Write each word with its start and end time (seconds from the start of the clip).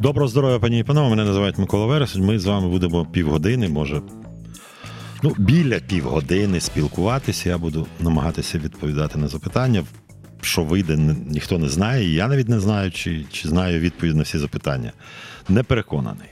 Доброго 0.00 0.28
здоров'я, 0.28 0.58
пані 0.58 0.80
і 0.80 0.82
панове. 0.82 1.10
Мене 1.10 1.24
називають 1.24 1.58
Микола 1.58 1.86
Вересень. 1.86 2.24
Ми 2.24 2.38
з 2.38 2.44
вами 2.44 2.68
будемо 2.68 3.06
півгодини, 3.06 3.68
може, 3.68 4.02
ну, 5.22 5.34
біля 5.38 5.80
півгодини 5.80 6.60
спілкуватися. 6.60 7.48
Я 7.48 7.58
буду 7.58 7.86
намагатися 8.00 8.58
відповідати 8.58 9.18
на 9.18 9.28
запитання. 9.28 9.84
Що 10.40 10.62
вийде, 10.64 10.96
ніхто 11.26 11.58
не 11.58 11.68
знає. 11.68 12.14
Я 12.14 12.28
навіть 12.28 12.48
не 12.48 12.60
знаю, 12.60 12.92
чи 12.92 13.24
чи 13.32 13.48
знаю 13.48 13.80
відповідь 13.80 14.16
на 14.16 14.22
всі 14.22 14.38
запитання. 14.38 14.92
Не 15.48 15.62
переконаний. 15.62 16.28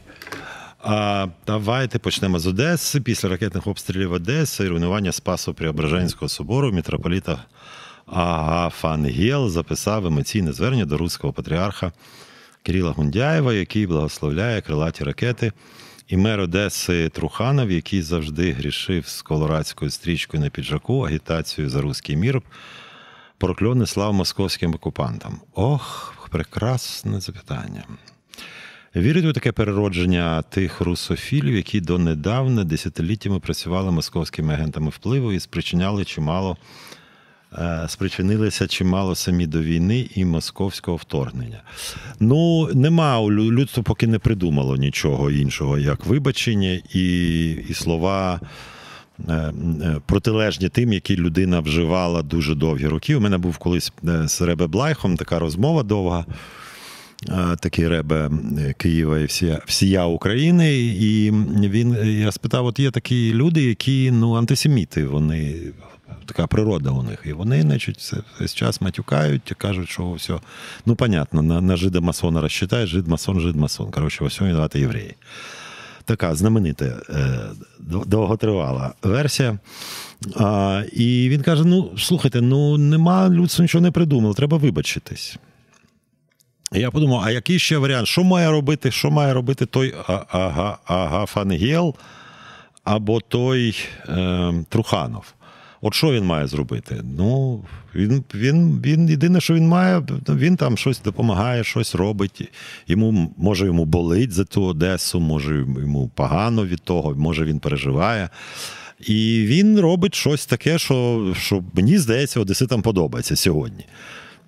А, 0.83 1.27
Давайте 1.47 1.99
почнемо 1.99 2.39
з 2.39 2.47
Одеси. 2.47 3.01
Після 3.01 3.29
ракетних 3.29 3.67
обстрілів 3.67 4.13
Одеси 4.13 4.65
і 4.65 4.69
руйнування 4.69 5.13
Спасо 5.13 5.55
Преображенського 5.55 6.29
собору 6.29 6.73
мітрополіта 6.73 7.45
Агафангел 8.07 9.49
записав 9.49 10.07
емоційне 10.07 10.53
звернення 10.53 10.85
до 10.85 10.99
руського 10.99 11.33
патріарха 11.33 11.93
Кирила 12.67 12.91
Гундяєва, 12.91 13.55
який 13.55 13.87
благословляє 13.87 14.61
крилаті 14.61 15.05
ракети, 15.05 15.53
і 16.09 16.17
мер 16.17 16.41
Одеси 16.41 17.09
Труханов, 17.09 17.71
який 17.71 18.03
завжди 18.03 18.53
грішив 18.53 19.09
з 19.09 19.23
колорадською 19.23 19.91
стрічкою 19.91 20.43
на 20.43 20.51
піджаку, 20.51 21.03
агітацією 21.03 21.71
за 21.71 21.81
руський 21.81 22.17
мір, 22.17 22.43
прокльони 23.39 23.87
слав 23.87 24.15
московським 24.15 24.75
окупантам. 24.75 25.41
Ох, 25.55 26.15
прекрасне 26.31 27.21
запитання. 27.21 27.85
Вірить 28.97 29.25
у 29.25 29.33
таке 29.33 29.53
переродження 29.53 30.43
тих 30.43 30.81
русофілів, 30.81 31.57
які 31.57 31.81
донедавна 31.81 32.65
десятиліттями 32.65 33.41
працювали 33.41 33.91
московськими 33.91 34.55
агентами 34.55 34.89
впливу 34.89 35.33
і 35.33 35.41
спричиняли 35.41 36.05
чимало 36.05 36.57
спричинилися 37.89 38.67
чимало 38.67 39.15
самі 39.15 39.47
до 39.47 39.61
війни 39.61 40.09
і 40.15 40.25
московського 40.25 40.97
вторгнення. 40.97 41.63
Ну, 42.21 42.69
нема 42.75 43.21
людство 43.23 43.83
поки 43.83 44.07
не 44.07 44.19
придумало 44.19 44.77
нічого 44.77 45.31
іншого, 45.31 45.79
як 45.79 46.07
вибачення 46.07 46.81
і, 46.95 47.51
і 47.69 47.75
слова. 47.75 48.41
Е, 49.29 49.33
е, 49.33 49.53
протилежні 50.07 50.69
тим, 50.69 50.93
які 50.93 51.17
людина 51.17 51.61
вживала 51.61 52.23
дуже 52.23 52.55
довгі 52.55 52.87
роки. 52.87 53.17
У 53.17 53.21
мене 53.21 53.39
був 53.39 53.59
колись 53.59 53.93
з 54.25 54.41
Ребе 54.41 54.67
Блайхом 54.67 55.17
така 55.17 55.39
розмова 55.39 55.83
довга, 55.83 56.25
такий 57.61 57.89
Ребе 57.89 58.31
Києва 58.77 59.19
і 59.19 59.25
всія, 59.25 59.61
всія 59.67 60.05
України. 60.05 60.77
І 60.81 61.31
він 61.69 61.97
я 62.21 62.33
спитав: 62.33 62.67
от 62.67 62.79
є 62.79 62.91
такі 62.91 63.35
люди, 63.35 63.63
які 63.63 64.11
ну, 64.11 64.35
антисеміти, 64.35 65.07
вони 65.07 65.55
така 66.27 66.47
природа 66.47 66.91
у 66.91 67.03
них. 67.03 67.19
І 67.25 67.33
вони, 67.33 67.63
значить, 67.63 68.13
весь 68.41 68.55
час 68.55 68.81
матюкають 68.81 69.51
і 69.51 69.55
кажуть, 69.55 69.89
що 69.89 70.13
все. 70.13 70.41
Ну, 70.87 70.97
понятно, 70.97 71.43
на 71.43 71.61
на 71.61 71.77
жида 71.77 72.01
масона 72.01 72.41
розчитаєш, 72.41 72.91
жид 72.91 73.09
масон, 73.09 73.41
жид 73.41 73.57
масон. 73.57 73.91
Коротше, 73.91 74.25
ось 74.25 74.41
винувати 74.41 74.81
євреї. 74.81 75.15
Така 76.05 76.35
знаменита, 76.35 76.85
е, 76.85 77.39
довготривала 78.07 78.93
версія. 79.03 79.59
А, 80.37 80.83
І 80.93 81.29
він 81.29 81.43
каже: 81.43 81.65
ну, 81.65 81.91
слухайте, 81.99 82.41
ну 82.41 82.79
нема 82.79 83.29
людство 83.29 83.63
нічого 83.63 83.83
не 83.83 83.91
придумало, 83.91 84.35
треба 84.35 84.57
вибачитись. 84.57 85.37
Я 86.73 86.91
подумав, 86.91 87.23
а 87.25 87.31
який 87.31 87.59
ще 87.59 87.79
варіант? 87.79 88.09
Що 88.09 88.25
має 88.25 88.51
робити 88.51 88.91
що 88.91 89.11
має 89.11 89.35
робити 89.35 89.67
той 89.67 89.95
ага, 90.07 90.79
Агафангел 90.85 91.95
або 92.85 93.21
той 93.21 93.77
е, 94.09 94.55
Труханов? 94.69 95.36
От 95.87 95.95
що 95.95 96.13
він 96.13 96.25
має 96.25 96.47
зробити? 96.47 97.03
Ну, 97.19 97.61
він 97.95 98.25
він, 98.35 98.81
він 98.85 99.09
єдине, 99.09 99.41
що 99.41 99.55
він 99.55 99.69
має, 99.69 100.03
він 100.29 100.57
там 100.57 100.77
щось 100.77 101.01
допомагає, 101.01 101.65
щось 101.65 101.95
робить. 101.95 102.53
Йому 102.87 103.35
може 103.37 103.67
йому 103.67 103.85
болить 103.85 104.33
за 104.33 104.45
ту 104.45 104.65
Одесу, 104.65 105.21
може 105.21 105.55
йому 105.57 106.11
погано 106.15 106.67
від 106.67 106.81
того, 106.83 107.15
може 107.15 107.45
він 107.45 107.59
переживає. 107.59 108.31
І 109.01 109.45
він 109.49 109.81
робить 109.81 110.15
щось 110.15 110.47
таке, 110.47 110.79
що 110.79 111.27
що 111.39 111.65
мені 111.73 111.99
здається, 111.99 112.41
Одеситам 112.41 112.83
подобається 112.83 113.37
сьогодні. 113.37 113.85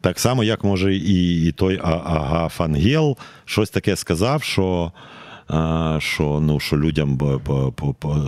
Так 0.01 0.21
само, 0.21 0.45
як 0.45 0.65
може 0.65 0.95
і 0.97 1.47
і 1.47 1.53
той 1.53 1.81
Агафангел 1.83 3.17
щось 3.45 3.71
таке 3.71 3.97
сказав, 3.97 4.43
що 4.43 4.93
що, 5.99 6.41
ну, 6.43 6.61
що 6.61 6.77
людям 6.77 7.19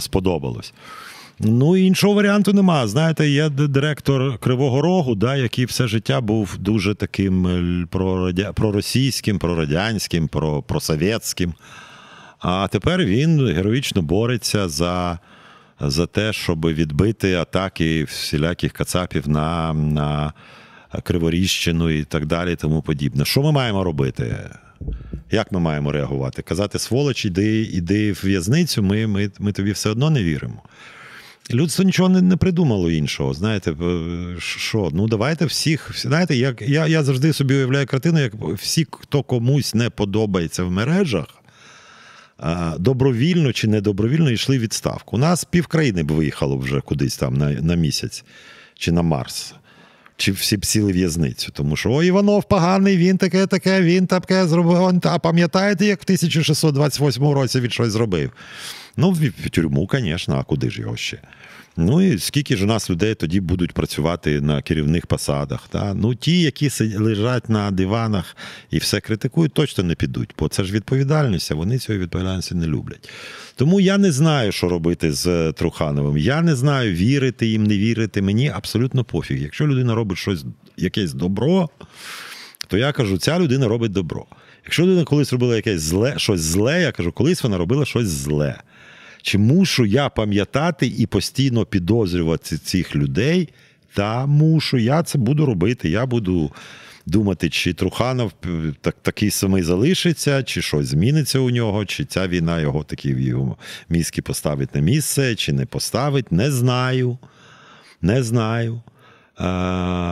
сподобалось. 0.00 0.72
Ну, 1.42 1.76
іншого 1.76 2.14
варіанту 2.14 2.52
нема. 2.52 2.86
Знаєте, 2.86 3.28
є 3.28 3.48
директор 3.48 4.38
Кривого 4.38 4.80
Рогу, 4.82 5.14
да, 5.14 5.36
який 5.36 5.64
все 5.64 5.86
життя 5.88 6.20
був 6.20 6.58
дуже 6.58 6.94
таким 6.94 7.46
е, 7.46 7.86
проросійським, 8.54 9.38
прорадянським, 9.38 10.28
просовєтським. 10.66 11.54
А 12.38 12.68
тепер 12.68 13.04
він 13.04 13.46
героїчно 13.46 14.02
бореться 14.02 14.68
за 14.68 15.18
за 15.80 16.06
те, 16.06 16.32
щоб 16.32 16.66
відбити 16.66 17.34
атаки 17.34 18.04
всіляких 18.04 18.72
кацапів 18.72 19.28
на 19.28 19.72
на 19.72 20.32
Криворіжчину 21.02 21.90
і 21.90 22.04
так 22.04 22.26
далі, 22.26 22.52
і 22.52 22.56
тому 22.56 22.82
подібне. 22.82 23.24
Що 23.24 23.42
ми 23.42 23.52
маємо 23.52 23.84
робити? 23.84 24.36
Як 25.30 25.52
ми 25.52 25.60
маємо 25.60 25.92
реагувати? 25.92 26.42
Казати, 26.42 26.78
сволоч, 26.78 27.24
іди, 27.24 27.62
іди 27.62 28.12
в 28.12 28.20
в'язницю, 28.24 28.82
ми, 28.82 29.06
ми, 29.06 29.30
ми 29.38 29.52
тобі 29.52 29.72
все 29.72 29.90
одно 29.90 30.10
не 30.10 30.22
віримо. 30.22 30.62
Людство 31.54 31.84
нічого 31.84 32.08
не 32.08 32.22
не 32.22 32.36
придумало 32.36 32.90
іншого. 32.90 33.34
Знаєте, 33.34 33.74
що? 34.38 34.90
Ну 34.92 35.08
давайте 35.08 35.44
всіх. 35.46 35.90
Знаєте, 35.94 36.36
як 36.36 36.62
я 36.62 36.86
я 36.86 37.02
завжди 37.02 37.32
собі 37.32 37.54
уявляю 37.54 37.86
картину, 37.86 38.20
як 38.20 38.34
всі, 38.34 38.86
хто 38.90 39.22
комусь 39.22 39.74
не 39.74 39.90
подобається 39.90 40.64
в 40.64 40.70
мережах, 40.70 41.26
добровільно 42.78 43.52
чи 43.52 43.68
недобровільно 43.68 44.30
йшли 44.30 44.58
в 44.58 44.60
відставку. 44.60 45.16
У 45.16 45.18
нас 45.18 45.44
півкраїни 45.44 46.02
б 46.02 46.12
виїхало 46.12 46.56
вже 46.56 46.80
кудись 46.80 47.16
там 47.16 47.36
на, 47.36 47.50
на 47.50 47.74
місяць 47.74 48.24
чи 48.74 48.92
на 48.92 49.02
Марс. 49.02 49.54
Чи 50.16 50.32
всі 50.32 50.56
б 50.56 50.66
сіли 50.66 50.92
в'язницю, 50.92 51.52
тому 51.52 51.76
що 51.76 51.92
о, 51.92 52.02
Іванов 52.02 52.44
поганий, 52.44 52.96
він 52.96 53.16
таке, 53.16 53.46
таке, 53.46 53.82
він 53.82 54.06
таке 54.06 54.46
зробив. 54.46 55.00
А 55.04 55.18
пам'ятаєте, 55.18 55.86
як 55.86 56.00
в 56.00 56.04
1628 56.04 57.24
році 57.24 57.60
він 57.60 57.70
щось 57.70 57.92
зробив? 57.92 58.30
Ну, 58.96 59.10
в 59.10 59.50
тюрму, 59.50 59.88
звісно, 59.92 60.36
а 60.36 60.44
куди 60.44 60.70
ж 60.70 60.80
його 60.80 60.96
ще? 60.96 61.18
Ну 61.76 62.02
і 62.02 62.18
скільки 62.18 62.56
ж 62.56 62.64
у 62.64 62.66
нас 62.66 62.90
людей 62.90 63.14
тоді 63.14 63.40
будуть 63.40 63.72
працювати 63.72 64.40
на 64.40 64.62
керівних 64.62 65.06
посадах? 65.06 65.68
Та? 65.68 65.94
Ну, 65.94 66.14
ті, 66.14 66.40
які 66.40 66.70
лежать 66.96 67.48
на 67.48 67.70
диванах 67.70 68.36
і 68.70 68.78
все 68.78 69.00
критикують, 69.00 69.52
точно 69.52 69.84
не 69.84 69.94
підуть, 69.94 70.34
бо 70.38 70.48
це 70.48 70.64
ж 70.64 70.72
відповідальність, 70.72 71.52
а 71.52 71.54
вони 71.54 71.78
цієї 71.78 72.04
відповідальності 72.04 72.54
не 72.54 72.66
люблять. 72.66 73.10
Тому 73.56 73.80
я 73.80 73.98
не 73.98 74.12
знаю, 74.12 74.52
що 74.52 74.68
робити 74.68 75.12
з 75.12 75.52
Трухановим. 75.52 76.18
Я 76.18 76.42
не 76.42 76.54
знаю, 76.54 76.94
вірити 76.94 77.46
їм, 77.46 77.64
не 77.64 77.78
вірити. 77.78 78.22
Мені 78.22 78.48
абсолютно 78.48 79.04
пофіг. 79.04 79.42
Якщо 79.42 79.66
людина 79.66 79.94
робить 79.94 80.18
щось, 80.18 80.44
якесь 80.76 81.12
добро, 81.12 81.68
то 82.68 82.78
я 82.78 82.92
кажу, 82.92 83.18
ця 83.18 83.38
людина 83.38 83.68
робить 83.68 83.92
добро. 83.92 84.26
Якщо 84.64 84.82
людина 84.82 85.04
колись 85.04 85.32
робила 85.32 85.56
якесь 85.56 85.80
зле, 85.80 86.14
щось 86.16 86.40
зле, 86.40 86.82
я 86.82 86.92
кажу, 86.92 87.12
колись 87.12 87.42
вона 87.42 87.58
робила 87.58 87.84
щось 87.84 88.08
зле. 88.08 88.56
Чи 89.22 89.38
мушу 89.38 89.86
я 89.86 90.08
пам'ятати 90.08 90.86
і 90.98 91.06
постійно 91.06 91.66
підозрювати 91.66 92.58
цих 92.58 92.96
людей? 92.96 93.48
Та 93.94 94.26
мушу, 94.26 94.78
я 94.78 95.02
це 95.02 95.18
буду 95.18 95.46
робити. 95.46 95.88
Я 95.88 96.06
буду 96.06 96.52
думати, 97.06 97.50
чи 97.50 97.72
Труханов 97.72 98.32
так, 98.80 98.96
такий 99.02 99.30
самий 99.30 99.62
залишиться, 99.62 100.42
чи 100.42 100.62
щось 100.62 100.86
зміниться 100.86 101.38
у 101.38 101.50
нього, 101.50 101.84
чи 101.84 102.04
ця 102.04 102.28
війна 102.28 102.60
його 102.60 102.84
такі 102.84 103.14
в 103.14 103.20
його 103.20 103.56
мізки 103.88 104.22
поставить 104.22 104.74
на 104.74 104.80
місце, 104.80 105.34
чи 105.34 105.52
не 105.52 105.66
поставить. 105.66 106.32
Не 106.32 106.50
знаю. 106.50 107.18
Не 108.02 108.22
знаю. 108.22 108.82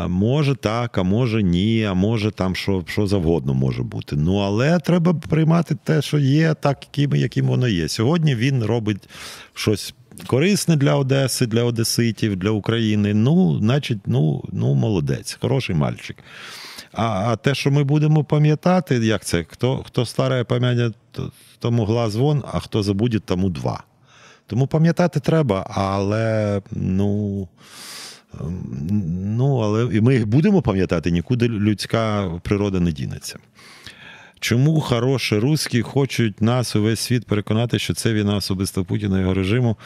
Може 0.08 0.54
так, 0.54 0.98
а 0.98 1.02
може 1.02 1.42
ні, 1.42 1.84
а 1.84 1.94
може 1.94 2.30
там 2.30 2.54
що 2.54 2.84
що 2.86 3.06
завгодно 3.06 3.54
може 3.54 3.82
бути. 3.82 4.16
Ну, 4.16 4.36
але 4.36 4.78
треба 4.78 5.14
приймати 5.14 5.76
те, 5.84 6.02
що 6.02 6.18
є, 6.18 6.54
так, 6.54 6.98
яким, 6.98 7.46
воно 7.46 7.68
є. 7.68 7.88
Сьогодні 7.88 8.34
він 8.34 8.64
робить 8.64 9.08
щось 9.54 9.94
корисне 10.26 10.76
для 10.76 10.94
Одеси, 10.94 11.46
для 11.46 11.64
Одеситів, 11.64 12.36
для 12.36 12.50
України. 12.50 13.14
Ну, 13.14 13.58
значить, 13.58 13.98
ну, 14.06 14.44
ну 14.52 14.74
молодець, 14.74 15.38
хороший 15.40 15.76
мальчик. 15.76 16.16
А 16.92 17.06
а 17.06 17.36
те, 17.36 17.54
що 17.54 17.70
ми 17.70 17.84
будемо 17.84 18.24
пам'ятати, 18.24 18.94
як 18.94 19.24
це? 19.24 19.44
Хто 19.48 19.76
хто 19.86 20.06
старає 20.06 20.44
пам'ять, 20.44 20.94
тому 21.58 21.84
глаз 21.84 22.16
вон, 22.16 22.44
а 22.52 22.58
хто 22.58 22.82
забуде, 22.82 23.18
тому 23.18 23.48
два. 23.48 23.82
Тому 24.46 24.66
пам'ятати 24.66 25.20
треба, 25.20 25.66
але 25.70 26.62
ну. 26.72 27.48
Ну, 29.22 29.58
але 29.58 29.96
і 29.96 30.00
ми 30.00 30.24
будемо 30.24 30.62
пам'ятати, 30.62 31.10
нікуди 31.10 31.48
людська 31.48 32.30
природа 32.42 32.80
не 32.80 32.92
дінеться. 32.92 33.38
Чому 34.40 34.80
хороші 34.80 35.38
русські 35.38 35.82
хочуть 35.82 36.42
нас 36.42 36.76
увесь 36.76 37.00
світ 37.00 37.26
переконати, 37.26 37.78
що 37.78 37.94
це 37.94 38.12
війна 38.12 38.36
особисто 38.36 38.84
Путіна 38.84 39.18
і 39.18 39.20
його 39.20 39.34
режиму, 39.34 39.76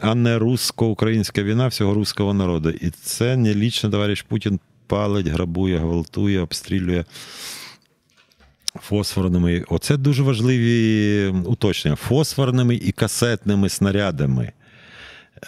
а 0.00 0.14
не 0.14 0.38
русско-українська 0.38 1.42
війна 1.42 1.66
всього 1.66 1.94
руського 1.94 2.34
народу? 2.34 2.70
І 2.70 2.90
це 2.90 3.36
не 3.36 3.54
лічно 3.54 3.90
товариш 3.90 4.22
Путін 4.22 4.60
палить, 4.86 5.26
грабує, 5.26 5.78
гвалтує, 5.78 6.40
обстрілює. 6.40 7.04
фосфорними. 8.80 9.64
Оце 9.68 9.96
дуже 9.96 10.22
важливі 10.22 11.28
уточнення. 11.44 11.96
Фосфорними 11.96 12.74
і 12.74 12.92
касетними 12.92 13.68
снарядами. 13.68 14.52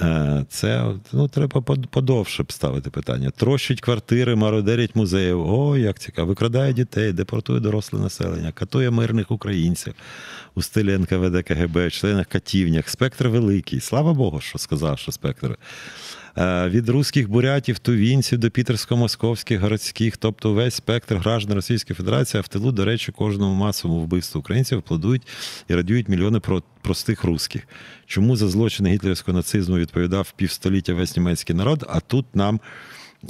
Е, 0.00 0.44
це 0.48 0.94
ну, 1.12 1.28
треба 1.28 1.60
подовше 1.90 2.44
ставити 2.48 2.90
питання. 2.90 3.30
Трощить 3.30 3.80
квартири, 3.80 4.34
мародерять 4.34 4.96
музеїв. 4.96 5.50
О, 5.50 5.76
як 5.76 5.98
цікаво, 5.98 6.28
викрадає 6.28 6.72
дітей, 6.72 7.12
депортує 7.12 7.60
доросле 7.60 8.00
населення, 8.00 8.52
катує 8.52 8.90
мирних 8.90 9.30
українців 9.30 9.94
у 10.54 10.62
стилі 10.62 10.98
НКВД 10.98 11.42
КГБ, 11.42 11.90
членах 11.90 12.26
катівнях. 12.26 12.88
Спектр 12.88 13.28
великий. 13.28 13.80
Слава 13.80 14.12
Богу, 14.14 14.40
що 14.40 14.58
сказав, 14.58 14.98
що 14.98 15.12
спектр. 15.12 15.58
Е, 16.38 16.69
від 16.69 16.88
руських 16.88 17.31
бурятів, 17.31 17.79
тувінців 17.79 18.38
до 18.38 18.46
пітерсько-московських, 18.46 19.58
городських, 19.58 20.17
тобто 20.17 20.52
весь 20.52 20.75
спектр 20.75 21.17
граждан 21.17 21.55
Російської 21.55 21.96
Федерації, 21.96 22.38
а 22.38 22.43
в 22.43 22.49
тилу, 22.49 22.73
до 22.73 22.84
речі, 22.84 23.12
кожному 23.12 23.55
масовому 23.55 24.00
вбивству 24.00 24.40
українців 24.40 24.79
аплодують 24.79 25.26
і 25.69 25.75
радіють 25.75 26.08
мільйони 26.08 26.40
простих 26.82 27.25
русських. 27.25 27.62
Чому 28.06 28.37
за 28.37 28.49
злочини 28.49 28.90
гітлерського 28.90 29.37
нацизму 29.37 29.76
відповідав 29.76 30.32
півстоліття 30.37 30.94
весь 30.94 31.17
німецький 31.17 31.56
народ, 31.56 31.87
а 31.88 32.00
тут 32.00 32.26
нам. 32.37 32.61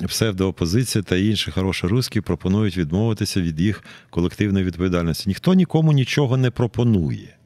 Псевдоопозиція 0.08 1.04
та 1.04 1.16
інші 1.16 1.50
хороші 1.50 1.86
русські 1.86 2.20
пропонують 2.20 2.76
відмовитися 2.76 3.40
від 3.40 3.60
їх 3.60 3.84
колективної 4.10 4.64
відповідальності. 4.64 5.28
Ніхто 5.28 5.54
нікому 5.54 5.92
нічого 5.92 6.36
не 6.36 6.50
пропонує. 6.50 7.36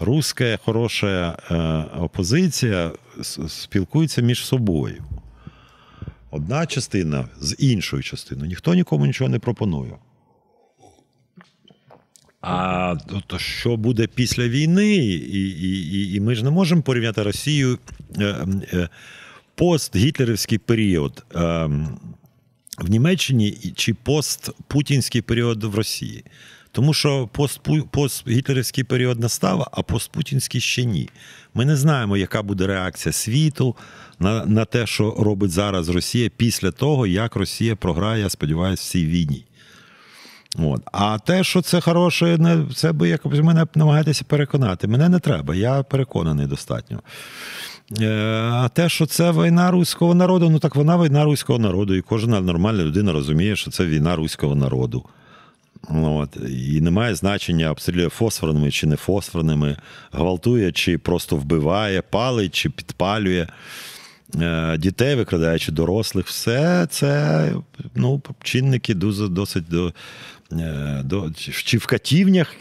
Руська 0.00 0.58
хороша 0.64 1.38
е, 1.50 1.54
опозиція 1.98 2.92
спілкується 3.48 4.22
між 4.22 4.46
собою. 4.46 5.04
Одна 6.30 6.66
частина 6.66 7.28
з 7.40 7.56
іншою 7.58 8.02
частиною. 8.02 8.48
Ніхто 8.48 8.74
нікому 8.74 9.06
нічого 9.06 9.30
не 9.30 9.38
пропонує. 9.38 9.92
А 12.40 12.96
то, 13.26 13.38
що 13.38 13.76
буде 13.76 14.06
після 14.06 14.48
війни, 14.48 14.96
і 14.96 15.48
і, 15.48 16.14
і 16.14 16.20
ми 16.20 16.34
ж 16.34 16.44
не 16.44 16.50
можемо 16.50 16.82
порівняти 16.82 17.22
Росію 17.22 17.78
е, 18.18 18.46
е, 18.72 18.88
постгітлерівський 19.54 20.58
період 20.58 21.24
в 22.78 22.90
Німеччині 22.90 23.72
чи 23.76 23.94
постпутінський 23.94 25.22
період 25.22 25.64
в 25.64 25.74
Росії. 25.74 26.24
Тому 26.72 26.94
що 26.94 27.28
постгітлерівський 27.90 28.84
період 28.84 29.20
настав, 29.20 29.68
а 29.72 29.82
постпутінський 29.82 30.60
ще 30.60 30.84
ні. 30.84 31.08
Ми 31.54 31.64
не 31.64 31.76
знаємо, 31.76 32.16
яка 32.16 32.42
буде 32.42 32.66
реакція 32.66 33.12
світу 33.12 33.76
на 34.18 34.46
на 34.46 34.64
те, 34.64 34.86
що 34.86 35.16
робить 35.18 35.50
зараз 35.50 35.88
Росія 35.88 36.30
після 36.36 36.70
того, 36.70 37.06
як 37.06 37.36
Росія 37.36 37.76
програє, 37.76 38.22
я 38.22 38.28
сподіваюся, 38.28 38.82
в 38.82 38.90
цій 38.92 39.06
війні. 39.06 39.44
От. 40.58 40.82
А 40.92 41.18
те, 41.18 41.44
що 41.44 41.62
це 41.62 41.80
хороше, 41.80 42.38
не, 42.38 42.64
це 42.74 42.92
би 42.92 43.08
якось 43.08 43.40
мене 43.40 43.66
намагаєтеся 43.74 44.24
переконати. 44.24 44.88
Мене 44.88 45.08
не 45.08 45.18
треба, 45.18 45.54
я 45.54 45.82
переконаний 45.82 46.46
достатньо. 46.46 47.00
Е, 48.00 48.08
а 48.52 48.68
те, 48.68 48.88
що 48.88 49.06
це 49.06 49.32
війна 49.32 49.70
руського 49.70 50.14
народу, 50.14 50.50
ну 50.50 50.58
так 50.58 50.76
вона 50.76 50.96
війна 50.96 51.24
руського 51.24 51.58
народу, 51.58 51.94
і 51.94 52.00
кожна 52.00 52.40
нормальна 52.40 52.84
людина 52.84 53.12
розуміє, 53.12 53.56
що 53.56 53.70
це 53.70 53.86
війна 53.86 54.16
руського 54.16 54.54
народу. 54.54 55.04
От. 55.90 56.36
І 56.50 56.80
немає 56.80 57.14
значення, 57.14 57.70
обстрілює 57.70 58.08
фосфорними 58.08 58.70
чи 58.70 58.86
не 58.86 58.96
фосфорними, 58.96 59.76
гвалтує, 60.12 60.72
чи 60.72 60.98
просто 60.98 61.36
вбиває, 61.36 62.02
палить, 62.02 62.54
чи 62.54 62.70
підпалює 62.70 63.46
е, 64.40 64.76
дітей, 64.78 65.14
викрадаючи 65.14 65.72
дорослих. 65.72 66.26
Все 66.26 66.86
це 66.90 67.52
ну, 67.94 68.22
чинники 68.42 68.94
досить 68.94 69.68
до, 69.68 69.92
е, 70.52 71.02
до 71.04 71.30
чи 71.64 71.78
в 71.78 71.86
катівнях 71.86 72.54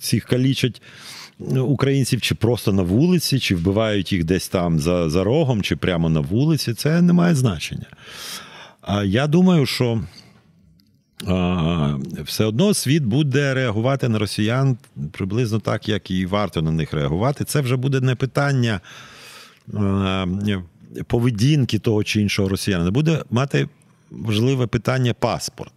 цих 0.00 0.24
калічать 0.24 0.82
українців, 1.56 2.20
чи 2.20 2.34
просто 2.34 2.72
на 2.72 2.82
вулиці, 2.82 3.38
чи 3.38 3.54
вбивають 3.54 4.12
їх 4.12 4.24
десь 4.24 4.48
там 4.48 4.78
за, 4.78 5.10
за 5.10 5.24
рогом, 5.24 5.62
чи 5.62 5.76
прямо 5.76 6.08
на 6.08 6.20
вулиці. 6.20 6.74
Це 6.74 7.02
не 7.02 7.12
має 7.12 7.34
значення. 7.34 7.86
А 8.80 9.04
я 9.04 9.26
думаю, 9.26 9.66
що 9.66 10.02
все 12.24 12.44
одно 12.44 12.74
світ 12.74 13.02
буде 13.02 13.54
реагувати 13.54 14.08
на 14.08 14.18
росіян 14.18 14.76
приблизно 15.12 15.58
так, 15.58 15.88
як 15.88 16.10
і 16.10 16.26
варто 16.26 16.62
на 16.62 16.70
них 16.70 16.92
реагувати. 16.92 17.44
Це 17.44 17.60
вже 17.60 17.76
буде 17.76 18.00
не 18.00 18.14
питання 18.14 18.80
поведінки 21.06 21.78
того 21.78 22.04
чи 22.04 22.20
іншого 22.20 22.48
росіянина. 22.48 22.90
Буде 22.90 23.24
мати 23.30 23.68
важливе 24.10 24.66
питання 24.66 25.14
паспорт. 25.14 25.72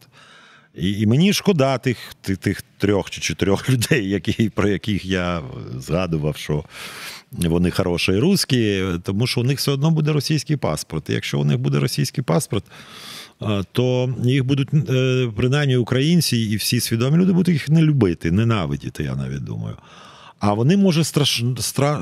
І 0.75 0.91
і 0.91 1.07
мені 1.07 1.33
шкода 1.33 1.77
тих 1.77 1.97
тих, 2.21 2.63
трьох 2.77 3.09
чи 3.09 3.21
чотирьох 3.21 3.69
людей, 3.69 4.09
які, 4.09 4.49
про 4.49 4.67
яких 4.67 5.05
я 5.05 5.41
згадував, 5.77 6.37
що 6.37 6.63
вони 7.31 7.71
хороші 7.71 8.11
русські, 8.11 8.83
тому 9.03 9.27
що 9.27 9.41
у 9.41 9.43
них 9.43 9.59
все 9.59 9.71
одно 9.71 9.91
буде 9.91 10.11
російський 10.11 10.57
паспорт. 10.57 11.09
І 11.09 11.13
якщо 11.13 11.39
у 11.39 11.43
них 11.43 11.59
буде 11.59 11.79
російський 11.79 12.23
паспорт, 12.23 12.63
то 13.71 14.15
їх 14.23 14.45
будуть 14.45 14.69
е, 14.73 15.31
принаймні 15.35 15.77
українці 15.77 16.37
і 16.37 16.55
всі 16.55 16.79
свідомі 16.79 17.17
люди 17.17 17.33
будуть 17.33 17.53
їх 17.53 17.69
не 17.69 17.81
любити, 17.81 18.31
ненавидіти, 18.31 19.03
я 19.03 19.15
навіть 19.15 19.43
думаю. 19.43 19.75
А 20.39 20.53
вони, 20.53 20.77
може, 20.77 21.03
страшно, 21.03 21.55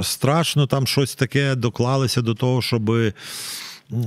страшно 0.03 0.67
там 0.67 0.87
щось 0.87 1.15
таке 1.15 1.55
доклалися 1.55 2.21
до 2.21 2.33
того, 2.33 2.61
щоб 2.61 2.91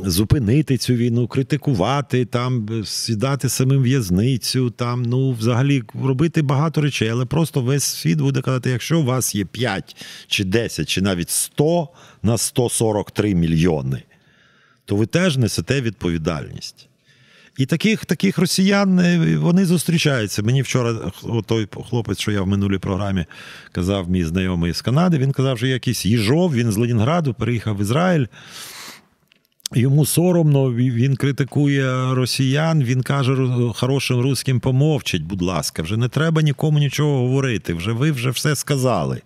зупинити 0.04 0.76
цю 0.76 0.94
війну, 0.94 1.26
критикувати, 1.26 2.24
там, 2.24 2.68
сідати 2.84 3.48
самим 3.48 3.82
в'язницю, 3.82 4.70
там, 4.70 5.02
ну, 5.02 5.32
взагалі 5.32 5.82
робити 5.94 6.42
багато 6.42 6.80
речей, 6.80 7.08
але 7.08 7.24
просто 7.24 7.60
весь 7.60 7.84
світ 7.84 8.18
буде 8.18 8.40
казати, 8.40 8.70
якщо 8.70 9.00
у 9.00 9.04
вас 9.04 9.34
є 9.34 9.44
5 9.44 9.96
чи 10.26 10.44
10, 10.44 10.88
чи 10.88 11.02
навіть 11.02 11.30
100 11.30 11.88
на 12.22 12.38
143 12.38 13.34
мільйони, 13.34 14.02
то 14.84 14.96
ви 14.96 15.06
теж 15.06 15.36
несете 15.36 15.80
відповідальність. 15.80 16.88
І 17.58 17.66
таких 17.66 18.04
таких 18.04 18.38
росіян 18.38 18.98
е, 18.98 19.36
вони 19.36 19.66
зустрічаються. 19.66 20.42
Мені 20.42 20.62
вчора 20.62 20.94
той 21.46 21.68
хлопець, 21.90 22.18
що 22.18 22.32
я 22.32 22.42
в 22.42 22.46
минулій 22.46 22.78
програмі 22.78 23.24
казав, 23.72 24.10
мій 24.10 24.24
знайомий 24.24 24.72
з 24.72 24.82
Канади, 24.82 25.18
він 25.18 25.32
казав, 25.32 25.58
що 25.58 25.66
якийсь 25.66 26.06
їжов, 26.06 26.54
він 26.54 26.72
з 26.72 26.76
Ленінграду 26.76 27.34
переїхав 27.34 27.76
в 27.76 27.80
Ізраїль. 27.80 28.26
Йому 29.74 30.06
соромно, 30.06 30.72
він 30.72 31.16
критикує 31.16 32.14
росіян. 32.14 32.82
Він 32.82 33.02
каже 33.02 33.36
хорошим 33.74 34.20
русським 34.20 34.60
помовчать, 34.60 35.22
будь 35.22 35.42
ласка, 35.42 35.82
вже 35.82 35.96
не 35.96 36.08
треба 36.08 36.42
нікому 36.42 36.78
нічого 36.78 37.18
говорити. 37.18 37.74
Вже 37.74 37.92
ви 37.92 38.10
вже 38.10 38.30
все 38.30 38.56
сказали. 38.56 39.22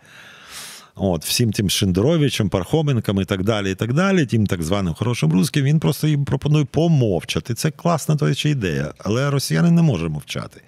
От, 1.03 1.25
Всім 1.25 1.53
тим 1.53 1.71
Шендеровичем, 1.71 2.49
Пархоменкам 2.49 3.21
і 3.21 3.25
так 3.25 3.45
далі, 3.45 3.73
і 3.73 3.75
так 3.75 3.93
далі, 3.93 4.27
тим 4.27 4.47
так 4.47 4.63
званим 4.63 4.95
хорошим 4.95 5.33
русським, 5.33 5.65
він 5.65 5.81
просто 5.81 6.07
їм 6.07 6.25
пропонує 6.25 6.65
помовчати. 6.65 7.55
Це 7.55 7.71
класна 7.71 8.17
то 8.17 8.31
ідея. 8.31 8.95
Але 8.99 9.31
росіяни 9.31 9.71
не 9.71 9.83
може 9.83 10.09
мовчати. 10.09 10.61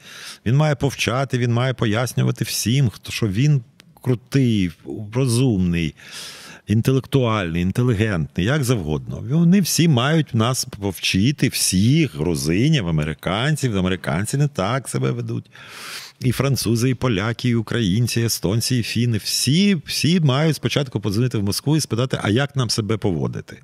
Він 0.46 0.56
має 0.56 0.74
повчати, 0.74 1.38
він 1.38 1.52
має 1.52 1.74
пояснювати 1.74 2.44
всім, 2.44 2.88
хто 2.88 3.12
що 3.12 3.28
він 3.28 3.62
крутий, 4.02 4.70
розумний. 5.14 5.94
Інтелектуальний, 6.66 7.62
інтелігентний, 7.62 8.46
як 8.46 8.64
завгодно. 8.64 9.24
Вони 9.30 9.60
всі 9.60 9.88
мають 9.88 10.34
нас 10.34 10.64
повчити, 10.64 11.48
всіх 11.48 12.16
грузинів, 12.16 12.88
американців. 12.88 13.78
Американці 13.78 14.36
не 14.36 14.48
так 14.48 14.88
себе 14.88 15.10
ведуть 15.10 15.50
і 16.24 16.32
французи, 16.32 16.90
і 16.90 16.94
поляки, 16.94 17.48
і 17.48 17.54
українці, 17.54 18.20
і 18.20 18.24
естонці, 18.24 18.76
і 18.76 18.82
фіни. 18.82 19.18
Всі 19.18 19.74
всі 19.86 20.20
мають 20.20 20.56
спочатку 20.56 21.00
подзвонити 21.00 21.38
в 21.38 21.42
Москву 21.42 21.76
і 21.76 21.80
спитати, 21.80 22.18
а 22.22 22.30
як 22.30 22.56
нам 22.56 22.70
себе 22.70 22.96
поводити. 22.96 23.58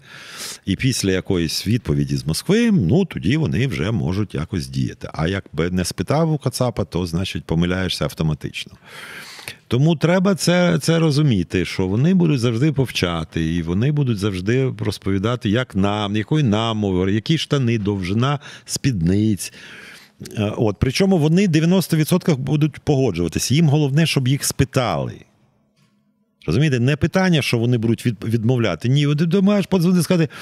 І 0.67 0.77
після 0.77 1.13
якоїсь 1.13 1.67
відповіді 1.67 2.17
з 2.17 2.27
Москви, 2.27 2.71
ну 2.73 3.05
тоді 3.05 3.37
вони 3.37 3.67
вже 3.67 3.91
можуть 3.91 4.35
якось 4.35 4.67
діяти. 4.67 5.11
А 5.15 5.29
якби 5.29 5.71
не 5.71 5.85
спитав 5.85 6.33
у 6.33 6.39
Кацапа, 6.39 6.85
то 6.85 7.07
значить 7.07 7.45
помиляєшся 7.45 8.05
автоматично. 8.05 8.73
Тому 9.69 9.97
треба 9.97 10.35
це 10.35 10.79
це 10.79 10.99
розуміти, 10.99 11.65
що 11.65 11.87
вони 11.87 12.15
будуть 12.15 12.41
завжди 12.41 12.73
повчати, 12.73 13.55
і 13.55 13.63
вони 13.63 13.93
будуть 13.93 14.19
завжди 14.19 14.73
розповідати, 14.79 15.51
як 15.51 15.77
нам, 15.77 16.17
якої 16.17 16.45
нам 16.45 17.09
які 17.09 17.39
штани, 17.39 17.79
довжина 17.79 18.39
спідниць. 18.65 19.53
Е, 20.39 20.53
от, 20.57 20.77
Причому 20.81 21.19
вони 21.19 21.47
90% 21.47 22.37
будуть 22.37 22.79
погоджуватися. 22.79 23.55
Їм 23.55 23.69
головне, 23.69 24.07
щоб 24.07 24.29
їх 24.29 24.45
спитали. 24.45 25.15
Розумієте, 26.49 26.81
не 26.81 26.97
питання, 26.97 27.43
що 27.43 27.59
вони 27.59 27.79
будуть 27.79 28.07
відмовляти. 28.07 28.89
Ні, 28.89 29.15
ти 29.15 29.41
маєш 29.41 29.67
подзвонити 29.67 30.03
сказати, 30.03 30.33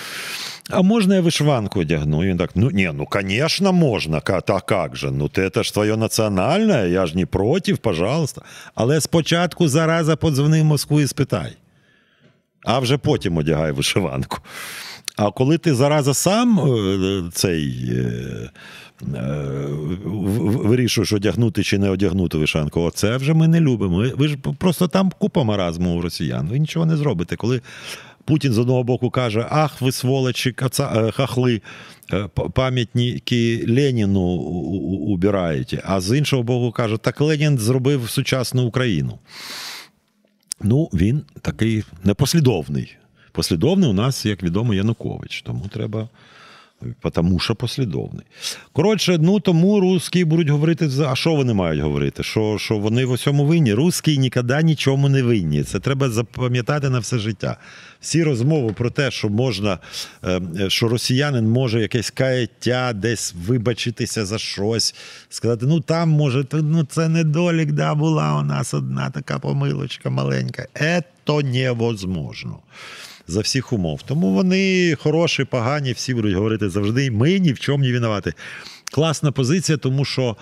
а 0.70 0.82
можна 0.82 1.14
я 1.14 1.20
вишиванку 1.20 1.80
одягну? 1.80 2.24
І 2.24 2.28
він 2.28 2.36
так, 2.36 2.50
ну 2.54 2.70
ні, 2.70 2.90
ну 2.94 3.06
звісно, 3.28 3.72
можна. 3.72 4.20
Та 4.20 4.60
як 4.70 4.96
же? 4.96 5.10
Ну 5.10 5.30
це 5.54 5.62
ж 5.62 5.72
твоє 5.72 5.96
національне, 5.96 6.88
я 6.90 7.06
ж 7.06 7.16
не 7.16 7.26
проти, 7.26 7.74
пожалуйста. 7.74 8.42
Але 8.74 9.00
спочатку 9.00 9.68
зараза 9.68 10.16
подзвони 10.16 10.62
в 10.62 10.64
Москву 10.64 11.00
і 11.00 11.06
спитай. 11.06 11.56
А 12.64 12.78
вже 12.78 12.98
потім 12.98 13.36
одягай 13.36 13.72
вишиванку. 13.72 14.38
А 15.16 15.30
коли 15.30 15.58
ти 15.58 15.74
зараза 15.74 16.14
сам 16.14 16.58
е, 16.60 17.22
цей. 17.32 17.90
е, 17.90 18.50
е, 19.14 19.68
Вирішуєш, 20.44 21.12
одягнути 21.12 21.62
чи 21.62 21.78
не 21.78 21.90
одягнути 21.90 22.38
вишанку. 22.38 22.80
Оце 22.80 23.16
вже 23.16 23.34
ми 23.34 23.48
не 23.48 23.60
любимо. 23.60 23.96
Ви- 24.16 24.28
ж 24.28 24.36
просто 24.58 24.88
там 24.88 25.12
купа 25.18 25.44
маразму 25.44 25.98
у 25.98 26.00
росіян. 26.00 26.48
Ви 26.48 26.58
нічого 26.58 26.86
не 26.86 26.96
зробите. 26.96 27.36
Коли 27.36 27.60
Путін 28.24 28.52
з 28.52 28.58
одного 28.58 28.82
боку 28.84 29.10
каже: 29.10 29.46
Ах, 29.50 29.82
ви 29.82 29.92
сволочі, 29.92 30.52
каца, 30.52 31.10
хахли, 31.10 31.60
пам'ятники 32.52 33.64
Леніну 33.68 34.20
у- 34.20 34.76
у- 34.76 35.12
убираєте. 35.14 35.82
А 35.86 36.00
з 36.00 36.18
іншого 36.18 36.42
боку 36.42 36.72
каже, 36.72 36.96
так 36.96 37.20
Ленін 37.20 37.58
зробив 37.58 38.10
сучасну 38.10 38.62
Україну. 38.66 39.18
Ну, 40.62 40.88
він 40.94 41.22
такий 41.42 41.84
непослідовний. 42.04 42.96
Послідовний 43.36 43.90
у 43.90 43.92
нас, 43.92 44.26
як 44.26 44.42
відомо, 44.42 44.74
Янукович. 44.74 45.42
Тому 45.42 45.68
треба. 45.68 46.08
Тому 47.12 47.38
що 47.38 47.54
послідовний. 47.54 48.26
Коротше, 48.72 49.18
ну 49.20 49.40
тому 49.40 49.80
русські 49.80 50.24
будуть 50.24 50.48
говорити, 50.48 50.90
а 51.06 51.16
що 51.16 51.34
вони 51.34 51.54
мають 51.54 51.82
говорити? 51.82 52.22
Що, 52.22 52.56
що 52.58 52.78
вони 52.78 53.04
в 53.04 53.10
усьому 53.10 53.46
винні? 53.46 53.74
Русські 53.74 54.18
ніколи 54.18 54.62
нічому 54.62 55.08
не 55.08 55.22
винні. 55.22 55.62
Це 55.62 55.80
треба 55.80 56.10
запам'ятати 56.10 56.90
на 56.90 56.98
все 56.98 57.18
життя. 57.18 57.56
Всі 58.00 58.22
розмови 58.22 58.72
про 58.72 58.90
те, 58.90 59.10
що 59.10 59.28
можна, 59.28 59.78
е, 60.22 60.40
е, 60.60 60.70
що 60.70 60.88
росіянин 60.88 61.48
може 61.48 61.80
якесь 61.80 62.10
каяття, 62.10 62.92
десь 62.92 63.34
вибачитися 63.46 64.26
за 64.26 64.38
щось, 64.38 64.94
сказати, 65.28 65.66
ну 65.66 65.80
там 65.80 66.08
може, 66.08 66.44
ну 66.52 66.84
це 66.84 67.08
недолік, 67.08 67.72
да, 67.72 67.94
була 67.94 68.38
у 68.38 68.42
нас 68.42 68.74
одна 68.74 69.10
така 69.10 69.38
помилочка 69.38 70.10
маленька. 70.10 70.66
Ето 70.74 71.42
невозможно 71.42 72.58
за 73.28 73.40
всіх 73.40 73.72
умов. 73.72 74.02
Тому 74.02 74.32
вони 74.32 74.94
хороші, 74.94 75.44
погані, 75.44 75.92
всі 75.92 76.14
будуть 76.14 76.34
говорити 76.34 76.68
завжди. 76.68 77.10
Ми 77.10 77.38
ні 77.38 77.52
в 77.52 77.58
чому 77.58 77.84
не 77.84 77.92
винуваті. 77.92 78.32
Класна 78.92 79.32
позиція, 79.32 79.78
тому 79.78 80.04
що, 80.04 80.36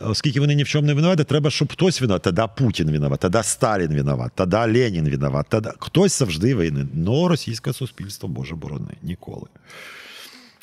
оскільки 0.00 0.40
вони 0.40 0.54
ні 0.54 0.62
в 0.62 0.68
чому 0.68 0.86
не 0.86 0.94
винуваті, 0.94 1.24
треба, 1.24 1.50
щоб 1.50 1.72
хтось 1.72 2.00
винуват. 2.00 2.22
Тоді 2.22 2.42
Путін 2.56 2.90
винуват, 2.90 3.20
тоді 3.20 3.38
Сталін 3.42 3.94
винуват, 3.94 4.32
тоді 4.34 4.56
Ленін 4.56 5.10
винуват, 5.10 5.46
тоді 5.48 5.68
хтось 5.78 6.18
завжди 6.18 6.54
винен. 6.54 6.88
Но 6.94 7.28
російське 7.28 7.72
суспільство, 7.72 8.28
Боже 8.28 8.54
борони, 8.54 8.94
ніколи. 9.02 9.46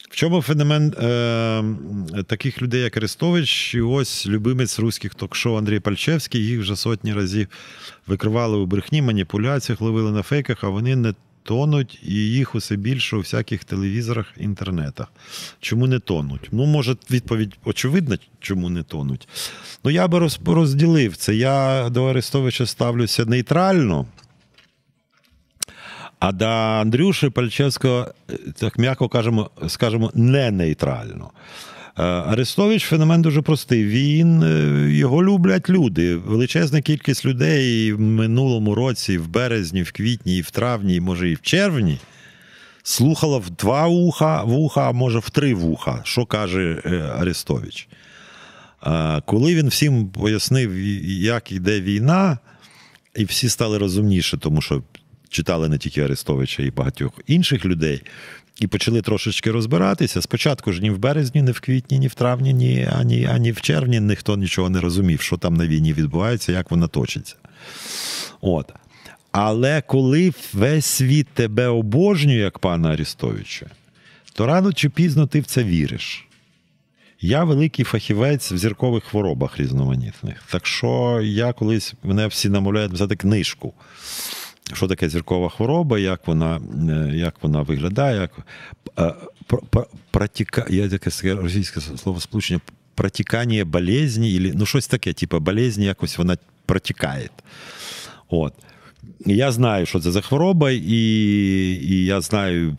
В 0.10 0.16
чому 0.16 0.42
феномен 0.42 0.94
е, 0.94 2.24
таких 2.24 2.62
людей, 2.62 2.82
як 2.82 2.98
Арестович, 2.98 3.76
і 3.76 3.82
ось 3.82 4.28
любимець 4.28 4.80
руських 4.80 5.16
ток-шоу 5.16 5.58
Андрій 5.58 5.80
Пальчевський, 5.80 6.46
їх 6.46 6.60
вже 6.60 6.76
сотні 6.76 7.14
разів 7.14 7.48
викривали 8.08 8.58
у 8.58 8.66
брехні, 8.66 9.02
маніпуляціях, 9.02 9.82
ловили 9.82 10.12
на 10.12 10.24
фейках, 10.24 10.64
а 10.64 10.70
вони 10.70 10.96
не 10.96 11.14
тонуть, 11.48 12.00
і 12.04 12.14
їх 12.14 12.56
усе 12.56 12.76
більше 12.76 13.16
у 13.16 13.20
всяких 13.20 13.64
телевізорах, 13.64 14.26
інтернетах. 14.38 15.08
Чому 15.60 15.88
не 15.88 16.00
тонуть? 16.00 16.50
Ну, 16.52 16.66
може, 16.66 16.96
відповідь 17.12 17.58
очевидна, 17.66 18.18
чому 18.40 18.70
не 18.70 18.84
тонуть. 18.84 19.28
Ну, 19.84 19.92
я 19.92 20.08
би 20.08 20.30
розділив 20.46 21.18
це. 21.18 21.36
Я 21.36 21.90
до 21.90 22.06
Арестовича 22.06 22.66
ставлюся 22.66 23.26
нейтрально. 23.26 24.06
А 26.20 26.32
до 26.32 26.46
Андрюші 26.46 27.30
Пальчевського, 27.30 28.08
е, 28.30 28.38
так 28.60 28.78
м'яко 28.78 29.10
кажемо, 29.10 29.52
скажемо, 29.68 30.12
не 30.14 30.52
нейтрально. 30.52 31.32
Е, 32.00 32.04
Арестович 32.04 32.84
феномен 32.84 33.22
дуже 33.22 33.42
простий. 33.42 33.86
Він 33.86 34.44
е, 34.44 34.92
його 34.92 35.24
люблять 35.24 35.70
люди. 35.70 36.16
Величезна 36.16 36.82
кількість 36.82 37.26
людей 37.26 37.94
в 37.94 38.00
минулому 38.00 38.76
році, 38.76 39.18
в 39.18 39.28
березні, 39.28 39.84
в 39.84 39.92
квітні, 39.92 40.38
і 40.38 40.42
в 40.42 40.52
травні, 40.52 41.00
може 41.00 41.30
і 41.30 41.36
в 41.36 41.42
червні. 41.42 42.00
Слухала 42.84 43.38
в 43.38 43.50
два 43.50 43.88
вуха, 43.88 44.44
вуха, 44.44 44.90
а 44.90 44.92
може 44.92 45.20
в 45.20 45.30
три 45.30 45.54
вуха, 45.54 46.02
що 46.04 46.26
каже 46.26 46.82
е, 46.86 46.90
Арестович. 47.20 47.88
Коли 49.26 49.56
він 49.56 49.68
всім 49.68 50.08
пояснив, 50.08 50.78
як 51.08 51.52
йде 51.52 51.82
війна, 51.82 52.38
і 53.16 53.26
всі 53.26 53.50
стали 53.50 53.78
розумніше, 53.78 54.38
тому 54.38 54.62
що 54.62 54.84
читали 55.30 55.70
не 55.70 55.78
тільки 55.78 56.02
Арестовича 56.02 56.64
і 56.64 56.72
багатьох 56.72 57.12
інших 57.28 57.66
людей, 57.66 58.02
і 58.60 58.68
почали 58.68 59.02
трошечки 59.02 59.52
розбиратися. 59.52 60.22
Спочатку 60.22 60.72
ж 60.72 60.82
ні 60.82 60.92
в 60.92 60.98
березні, 60.98 61.42
ні 61.42 61.52
в 61.52 61.60
квітні, 61.60 62.00
ні 62.00 62.08
в 62.08 62.14
травні, 62.14 62.54
ні 62.54 62.88
ані, 63.00 63.26
ані 63.26 63.52
в 63.52 63.62
червні 63.62 64.00
ніхто 64.00 64.38
нічого 64.38 64.70
не 64.70 64.82
розумів, 64.82 65.22
що 65.22 65.38
там 65.38 65.54
на 65.54 65.68
війні 65.68 65.94
відбувається, 65.94 66.52
як 66.52 66.72
вона 66.72 66.88
точиться. 66.88 67.36
От. 68.42 68.74
Але 69.32 69.82
коли 69.82 70.34
весь 70.54 70.86
світ 70.86 71.28
тебе 71.28 71.68
обожнює, 71.68 72.38
як 72.38 72.60
пана 72.60 72.90
Арестовича, 72.90 73.66
то 74.34 74.46
рано 74.46 74.74
чи 74.74 74.90
пізно 74.90 75.28
ти 75.28 75.40
в 75.40 75.46
це 75.46 75.64
віриш. 75.64 76.28
Я 77.22 77.44
великий 77.44 77.86
фахівець 77.86 78.52
в 78.52 78.58
зіркових 78.58 79.04
хворобах 79.04 79.60
різноманітних. 79.60 80.44
Так 80.52 80.66
що 80.66 81.22
я 81.24 81.54
колись 81.54 81.94
мене 82.04 82.28
всі 82.28 82.50
намовляють 82.50 82.92
взяти 82.92 83.16
книжку. 83.16 83.74
Що 84.74 84.88
таке 84.88 85.10
зіркова 85.10 85.50
хвороба, 85.50 86.00
як 86.00 86.28
вона, 86.28 86.62
е, 86.90 87.16
як 87.16 87.36
вона 87.42 87.62
виглядає, 87.62 88.22
як 88.22 88.32
е, 89.00 89.14
пр- 89.50 89.64
пр- 89.72 89.88
протіка, 90.12 90.66
я 90.70 90.90
таке 90.90 91.34
російське 91.34 91.82
слово 91.82 92.20
сполучення, 92.20 92.60
протікання 92.96 93.66
болезні, 93.66 94.32
ілі, 94.32 94.54
ну 94.56 94.66
щось 94.66 94.88
таке, 94.88 95.14
типу 95.14 95.40
болезні, 95.40 95.86
якось 95.86 96.18
вона 96.18 96.38
протікає. 96.66 97.30
От. 98.30 98.54
Я 99.26 99.52
знаю, 99.52 99.86
що 99.86 100.00
це 100.00 100.12
за 100.12 100.22
хвороба, 100.22 100.72
і, 100.72 100.96
і 101.82 102.06
я 102.06 102.22
знаю, 102.22 102.78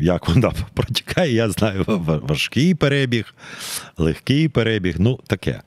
як 0.00 0.28
вона 0.28 0.52
протікає. 0.74 1.32
Я 1.32 1.50
знаю 1.50 1.84
важкий 2.22 2.74
перебіг, 2.74 3.34
легкий 3.98 4.48
перебіг, 4.48 4.94
ну 4.98 5.18
таке. 5.26 5.60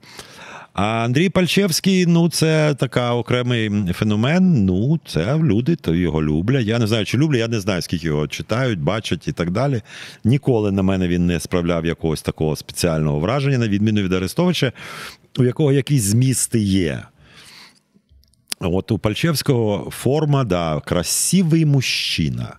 А 0.75 0.83
Андрій 0.83 1.29
Пальчевський, 1.29 2.05
ну 2.05 2.29
це 2.29 2.75
така 2.75 3.13
окремий 3.13 3.93
феномен. 3.93 4.65
Ну, 4.65 4.99
це 5.05 5.37
люди 5.37 5.75
то 5.75 5.95
його 5.95 6.23
люблять. 6.23 6.65
Я 6.65 6.79
не 6.79 6.87
знаю, 6.87 7.05
чи 7.05 7.17
люблять, 7.17 7.39
я 7.39 7.47
не 7.47 7.59
знаю, 7.59 7.81
скільки 7.81 8.07
його 8.07 8.27
читають, 8.27 8.79
бачать 8.79 9.27
і 9.27 9.31
так 9.31 9.51
далі. 9.51 9.81
Ніколи 10.23 10.71
на 10.71 10.83
мене 10.83 11.07
він 11.07 11.25
не 11.25 11.39
справляв 11.39 11.85
якогось 11.85 12.21
такого 12.21 12.55
спеціального 12.55 13.19
враження, 13.19 13.57
на 13.57 13.67
відміну 13.67 14.01
від 14.01 14.13
Арестовича, 14.13 14.71
у 15.39 15.43
якого 15.43 15.71
якісь 15.71 16.03
змісти 16.03 16.59
є. 16.59 17.03
От 18.59 18.91
у 18.91 18.99
Пальчевського 18.99 19.91
форма, 19.91 20.43
да, 20.43 20.81
красивий 20.85 21.65
мужчина. 21.65 22.57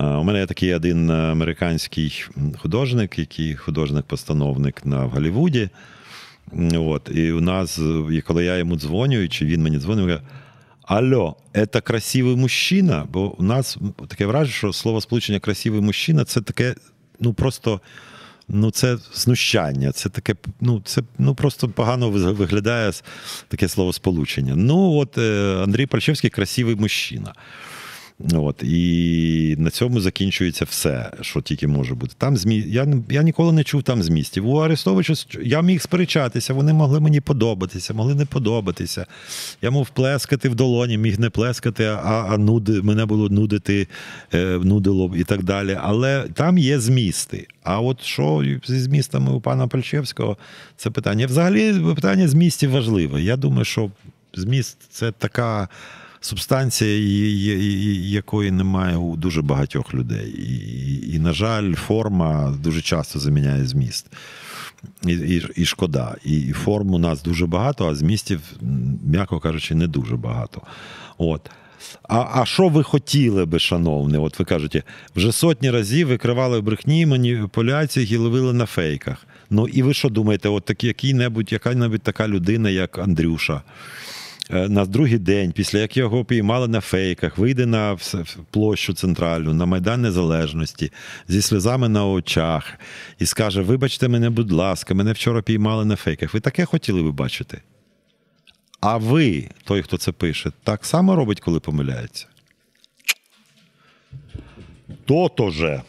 У 0.00 0.24
мене 0.24 0.38
є 0.38 0.46
такий 0.46 0.74
один 0.74 1.10
американський 1.10 2.24
художник, 2.58 3.18
який 3.18 3.54
художник-постановник 3.54 4.86
на 4.86 5.04
в 5.04 5.10
Голлівуді. 5.10 5.68
От, 6.74 7.10
і 7.14 7.32
у 7.32 7.40
нас, 7.40 7.80
і 8.12 8.20
коли 8.20 8.44
я 8.44 8.56
йому 8.56 8.76
дзвоню, 8.76 9.28
чи 9.28 9.44
він 9.44 9.62
мені 9.62 9.78
дзвонив, 9.78 10.06
каже, 10.06 10.20
Алло, 10.82 11.36
це 11.72 11.80
красивий 11.80 12.36
мужчина? 12.36 13.06
Бо 13.12 13.34
у 13.38 13.42
нас 13.42 13.78
таке 14.08 14.26
враження, 14.26 14.56
що 14.56 14.72
слово 14.72 15.00
сполучення 15.00 15.40
красивий 15.40 15.80
мужчина 15.80 16.24
це 16.24 16.40
таке, 16.40 16.74
ну 17.20 17.32
просто. 17.32 17.80
Ну, 18.48 18.70
це 18.70 18.96
знущання, 19.14 19.92
це 19.92 20.08
таке, 20.08 20.34
ну, 20.60 20.82
це 20.84 21.02
ну, 21.18 21.34
просто 21.34 21.68
погано 21.68 22.10
виглядає 22.10 22.92
таке 23.48 23.68
словосполучення. 23.68 24.54
Ну, 24.56 24.92
от 24.92 25.18
е, 25.18 25.56
Андрій 25.62 25.86
Пальчевський 25.86 26.30
красивий 26.30 26.76
мужчина. 26.76 27.34
От, 28.32 28.62
і 28.62 29.56
на 29.58 29.70
цьому 29.70 30.00
закінчується 30.00 30.64
все, 30.64 31.10
що 31.20 31.40
тільки 31.40 31.66
може 31.66 31.94
бути. 31.94 32.14
Там 32.18 32.36
змі... 32.36 32.64
я, 32.66 32.86
я 33.10 33.22
ніколи 33.22 33.52
не 33.52 33.64
чув 33.64 33.82
там 33.82 34.02
змістів. 34.02 34.48
У 34.48 34.56
Арестовича 34.56 35.14
я 35.42 35.62
міг 35.62 35.82
сперечатися, 35.82 36.54
вони 36.54 36.72
могли 36.72 37.00
мені 37.00 37.20
подобатися, 37.20 37.94
могли 37.94 38.14
не 38.14 38.26
подобатися. 38.26 39.06
Я 39.62 39.70
мов 39.70 39.88
плескати 39.88 40.48
в 40.48 40.54
долоні, 40.54 40.98
міг 40.98 41.20
не 41.20 41.30
плескати, 41.30 41.84
а, 41.84 42.26
а 42.30 42.38
нуди, 42.38 42.82
мене 42.82 43.06
було 43.06 43.28
нудити, 43.28 43.88
е, 44.34 44.44
нудило 44.62 45.14
і 45.16 45.24
так 45.24 45.42
далі. 45.42 45.78
Але 45.82 46.24
там 46.34 46.58
є 46.58 46.80
змісти. 46.80 47.46
А 47.62 47.80
от 47.80 48.02
що 48.02 48.44
зі 48.66 48.80
змістами 48.80 49.32
у 49.32 49.40
пана 49.40 49.66
Пальчевського, 49.66 50.36
це 50.76 50.90
питання. 50.90 51.26
Взагалі, 51.26 51.74
питання 51.94 52.28
змістів 52.28 52.70
важливе. 52.70 53.22
Я 53.22 53.36
думаю, 53.36 53.64
що 53.64 53.90
зміст 54.34 54.78
це 54.90 55.12
така 55.12 55.68
субстанція, 56.24 56.98
якої 58.18 58.50
немає 58.50 58.96
у 58.96 59.16
дуже 59.16 59.42
багатьох 59.42 59.94
людей. 59.94 60.30
І, 60.30 61.14
і, 61.14 61.18
на 61.18 61.32
жаль, 61.32 61.74
форма 61.74 62.54
дуже 62.62 62.82
часто 62.82 63.18
заміняє 63.18 63.66
зміст. 63.66 64.06
І 65.06 65.12
і, 65.12 65.46
і 65.56 65.64
шкода. 65.64 66.16
І, 66.24 66.40
і 66.40 66.52
форм 66.52 66.94
у 66.94 66.98
нас 66.98 67.22
дуже 67.22 67.46
багато, 67.46 67.88
а 67.88 67.94
змістів, 67.94 68.40
м'яко 69.04 69.40
кажучи, 69.40 69.74
не 69.74 69.86
дуже 69.86 70.16
багато. 70.16 70.62
От. 71.18 71.50
А 72.08 72.26
а 72.34 72.46
що 72.46 72.68
ви 72.68 72.82
хотіли 72.82 73.44
би, 73.44 73.58
шановне? 73.58 74.18
От 74.18 74.38
ви 74.38 74.44
кажете, 74.44 74.82
вже 75.16 75.32
сотні 75.32 75.70
разів 75.70 76.08
викривали 76.08 76.60
брехні, 76.60 77.06
маніпуляції 77.06 78.14
і 78.14 78.16
ловили 78.16 78.52
на 78.52 78.66
фейках. 78.66 79.26
Ну 79.50 79.68
і 79.68 79.82
ви 79.82 79.94
що 79.94 80.08
думаєте, 80.08 80.48
от 80.48 80.64
такі, 80.64 80.86
який-небудь, 80.86 81.52
яка-небудь 81.52 82.02
така 82.02 82.28
людина, 82.28 82.70
як 82.70 82.98
Андрюша? 82.98 83.62
Е, 84.50 84.68
на 84.68 84.84
другий 84.84 85.18
день, 85.18 85.52
після 85.52 85.78
як 85.78 85.96
його 85.96 86.24
піймали 86.24 86.68
на 86.68 86.80
фейках, 86.80 87.38
вийде 87.38 87.66
на 87.66 87.98
площу 88.50 88.94
центральну, 88.94 89.54
на 89.54 89.66
Майдан 89.66 90.02
Незалежності 90.02 90.92
зі 91.28 91.42
сльозами 91.42 91.88
на 91.88 92.06
очах 92.06 92.72
і 93.18 93.26
скаже: 93.26 93.62
Вибачте 93.62 94.08
мене, 94.08 94.30
будь 94.30 94.52
ласка, 94.52 94.94
мене 94.94 95.12
вчора 95.12 95.42
піймали 95.42 95.84
на 95.84 95.96
фейках. 95.96 96.34
Ви 96.34 96.40
таке 96.40 96.64
хотіли 96.64 97.02
би 97.02 97.12
бачити? 97.12 97.60
А 98.80 98.96
ви, 98.96 99.48
той, 99.64 99.82
хто 99.82 99.96
це 99.96 100.12
пише, 100.12 100.52
так 100.64 100.84
само 100.84 101.16
робить, 101.16 101.40
коли 101.40 101.60
помиляється? 101.60 102.26
То-то 105.04 105.50
же. 105.50 105.82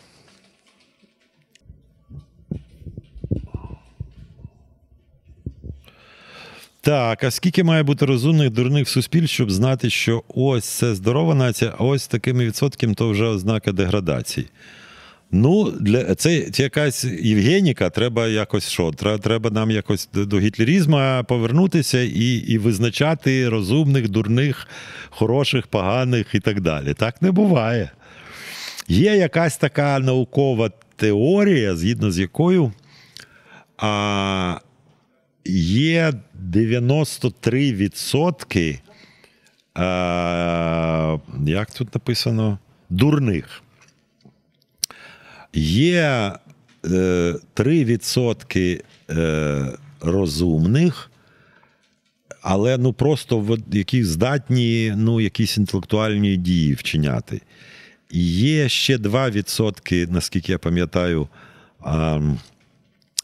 Так, 6.85 7.23
а 7.23 7.31
скільки 7.31 7.63
має 7.63 7.83
бути 7.83 8.05
розумних 8.05 8.49
дурних 8.49 8.89
суспільств, 8.89 9.33
щоб 9.33 9.51
знати, 9.51 9.89
що 9.89 10.23
ось 10.27 10.65
це 10.65 10.95
здорова 10.95 11.35
нація, 11.35 11.73
а 11.77 11.83
ось 11.83 12.07
такими 12.07 12.45
відсотками 12.45 12.93
то 12.93 13.09
вже 13.09 13.25
ознака 13.25 13.71
деградації. 13.71 14.47
Ну, 15.31 15.71
для 15.71 16.15
це, 16.15 16.47
якась 16.53 17.05
Євгеніка, 17.05 17.89
треба 17.89 18.27
якось 18.27 18.69
що? 18.69 18.91
Треба, 19.21 19.49
нам 19.49 19.71
якось 19.71 20.09
до 20.13 20.39
гітлерізму 20.39 21.23
повернутися 21.27 22.01
і, 22.01 22.33
і 22.33 22.57
визначати 22.57 23.49
розумних, 23.49 24.09
дурних, 24.09 24.67
хороших, 25.09 25.67
поганих 25.67 26.27
і 26.33 26.39
так 26.39 26.61
далі. 26.61 26.93
Так 26.93 27.21
не 27.21 27.31
буває. 27.31 27.91
Є 28.87 29.15
якась 29.15 29.57
така 29.57 29.99
наукова 29.99 30.71
теорія, 30.95 31.75
згідно 31.75 32.11
з 32.11 32.19
якою 32.19 32.71
а, 33.77 34.59
є 35.45 36.13
93%, 36.51 38.79
а, 39.73 41.17
як 41.45 41.73
тут 41.73 41.95
написано, 41.95 42.59
дурних. 42.89 43.61
Є 45.53 46.31
е, 46.85 47.35
3% 47.55 48.81
е, 49.09 49.77
розумних, 50.01 51.11
але 52.41 52.77
ну 52.77 52.93
просто 52.93 53.57
які 53.71 54.03
здатні 54.03 54.93
ну, 54.97 55.21
якісь 55.21 55.57
інтелектуальні 55.57 56.37
дії 56.37 56.73
вчиняти. 56.73 57.41
Є 58.11 58.69
ще 58.69 58.97
2%, 58.97 60.11
наскільки 60.11 60.51
я 60.51 60.57
пам'ятаю, 60.57 61.27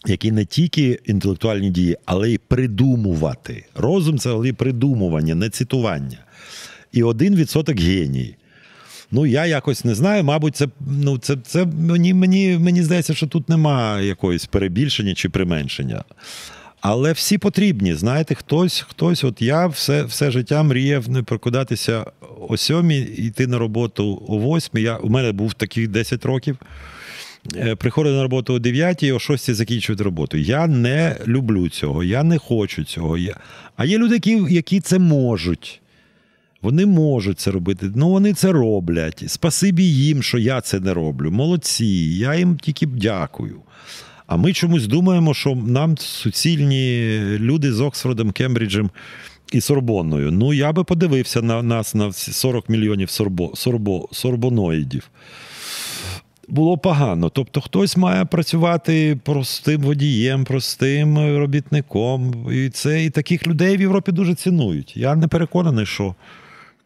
які 0.05 0.31
не 0.31 0.45
тільки 0.45 0.99
інтелектуальні 1.05 1.69
дії, 1.69 1.97
але 2.05 2.31
й 2.31 2.37
придумувати. 2.37 3.65
Розум 3.75 4.19
це 4.19 4.29
взагалі 4.29 4.53
придумування, 4.53 5.35
не 5.35 5.49
цитування. 5.49 6.17
І 6.91 7.03
1% 7.03 7.81
геній. 7.81 8.35
Ну, 9.11 9.25
я 9.25 9.45
якось 9.45 9.85
не 9.85 9.95
знаю. 9.95 10.23
Мабуть, 10.23 10.55
це 10.55 10.67
ну, 10.79 11.17
це, 11.17 11.37
це 11.43 11.65
мені, 11.65 12.13
мені, 12.13 12.57
мені 12.57 12.83
здається, 12.83 13.13
що 13.13 13.27
тут 13.27 13.49
немає 13.49 14.07
якоїсь 14.07 14.45
перебільшення 14.45 15.13
чи 15.13 15.29
применшення. 15.29 16.03
Але 16.81 17.13
всі 17.13 17.37
потрібні. 17.37 17.95
Знаєте, 17.95 18.35
хтось, 18.35 18.85
хтось, 18.89 19.23
от 19.23 19.41
я 19.41 19.67
все, 19.67 20.03
все 20.03 20.31
життя 20.31 20.63
мріяв 20.63 21.09
не 21.09 21.23
прокидатися 21.23 22.05
о 22.49 22.57
сьомій, 22.57 22.99
йти 22.99 23.47
на 23.47 23.57
роботу 23.57 24.23
о 24.27 24.37
восьмій. 24.37 24.89
У 24.89 25.09
мене 25.09 25.31
був 25.31 25.53
такий 25.53 25.87
10 25.87 26.25
років. 26.25 26.57
Е, 27.55 27.75
Приходив 27.75 28.13
на 28.13 28.23
роботу 28.23 28.53
о 28.53 28.59
9 28.59 29.03
і 29.03 29.11
о 29.11 29.19
6 29.19 29.53
закінчувати 29.53 30.03
роботу. 30.03 30.37
Я 30.37 30.67
не 30.67 31.17
люблю 31.27 31.69
цього, 31.69 32.03
я 32.03 32.23
не 32.23 32.37
хочу 32.37 32.83
цього. 32.83 33.17
А 33.75 33.85
є 33.85 33.97
люди, 33.97 34.13
які, 34.13 34.43
які 34.49 34.79
це 34.79 34.99
можуть. 34.99 35.81
Вони 36.61 36.85
можуть 36.85 37.39
це 37.39 37.51
робити. 37.51 37.91
Ну, 37.95 38.09
вони 38.09 38.33
це 38.33 38.51
роблять. 38.51 39.23
Спасибі 39.27 39.83
їм, 39.83 40.23
що 40.23 40.37
я 40.37 40.61
це 40.61 40.79
не 40.79 40.93
роблю. 40.93 41.31
Молодці. 41.31 41.85
Я 42.17 42.35
їм 42.35 42.57
тільки 42.57 42.85
дякую. 42.85 43.61
А 44.27 44.37
ми 44.37 44.53
чомусь 44.53 44.87
думаємо, 44.87 45.33
що 45.33 45.55
нам 45.55 45.97
суцільні 45.97 47.19
люди 47.21 47.73
з 47.73 47.81
Оксфордом, 47.81 48.31
Кембриджем 48.31 48.89
і 49.51 49.61
Сорбонною. 49.61 50.31
Ну, 50.31 50.53
я 50.53 50.71
би 50.71 50.83
подивився 50.83 51.41
на 51.41 51.63
нас 51.63 51.95
на 51.95 52.11
40 52.11 52.69
мільйонів 52.69 53.09
сорбо, 53.09 53.51
сорбо, 53.55 54.09
сорбоноїдів. 54.11 55.09
Було 56.47 56.77
погано. 56.77 57.29
Тобто 57.29 57.61
хтось 57.61 57.97
має 57.97 58.25
працювати 58.25 59.19
простим 59.23 59.81
водієм, 59.81 60.43
простим 60.43 61.37
робітником. 61.37 62.47
І 62.53 62.69
це 62.69 63.05
і 63.05 63.09
таких 63.09 63.47
людей 63.47 63.77
в 63.77 63.81
Європі 63.81 64.11
дуже 64.11 64.35
цінують. 64.35 64.97
Я 64.97 65.15
не 65.15 65.27
переконаний, 65.27 65.85
що 65.85 66.15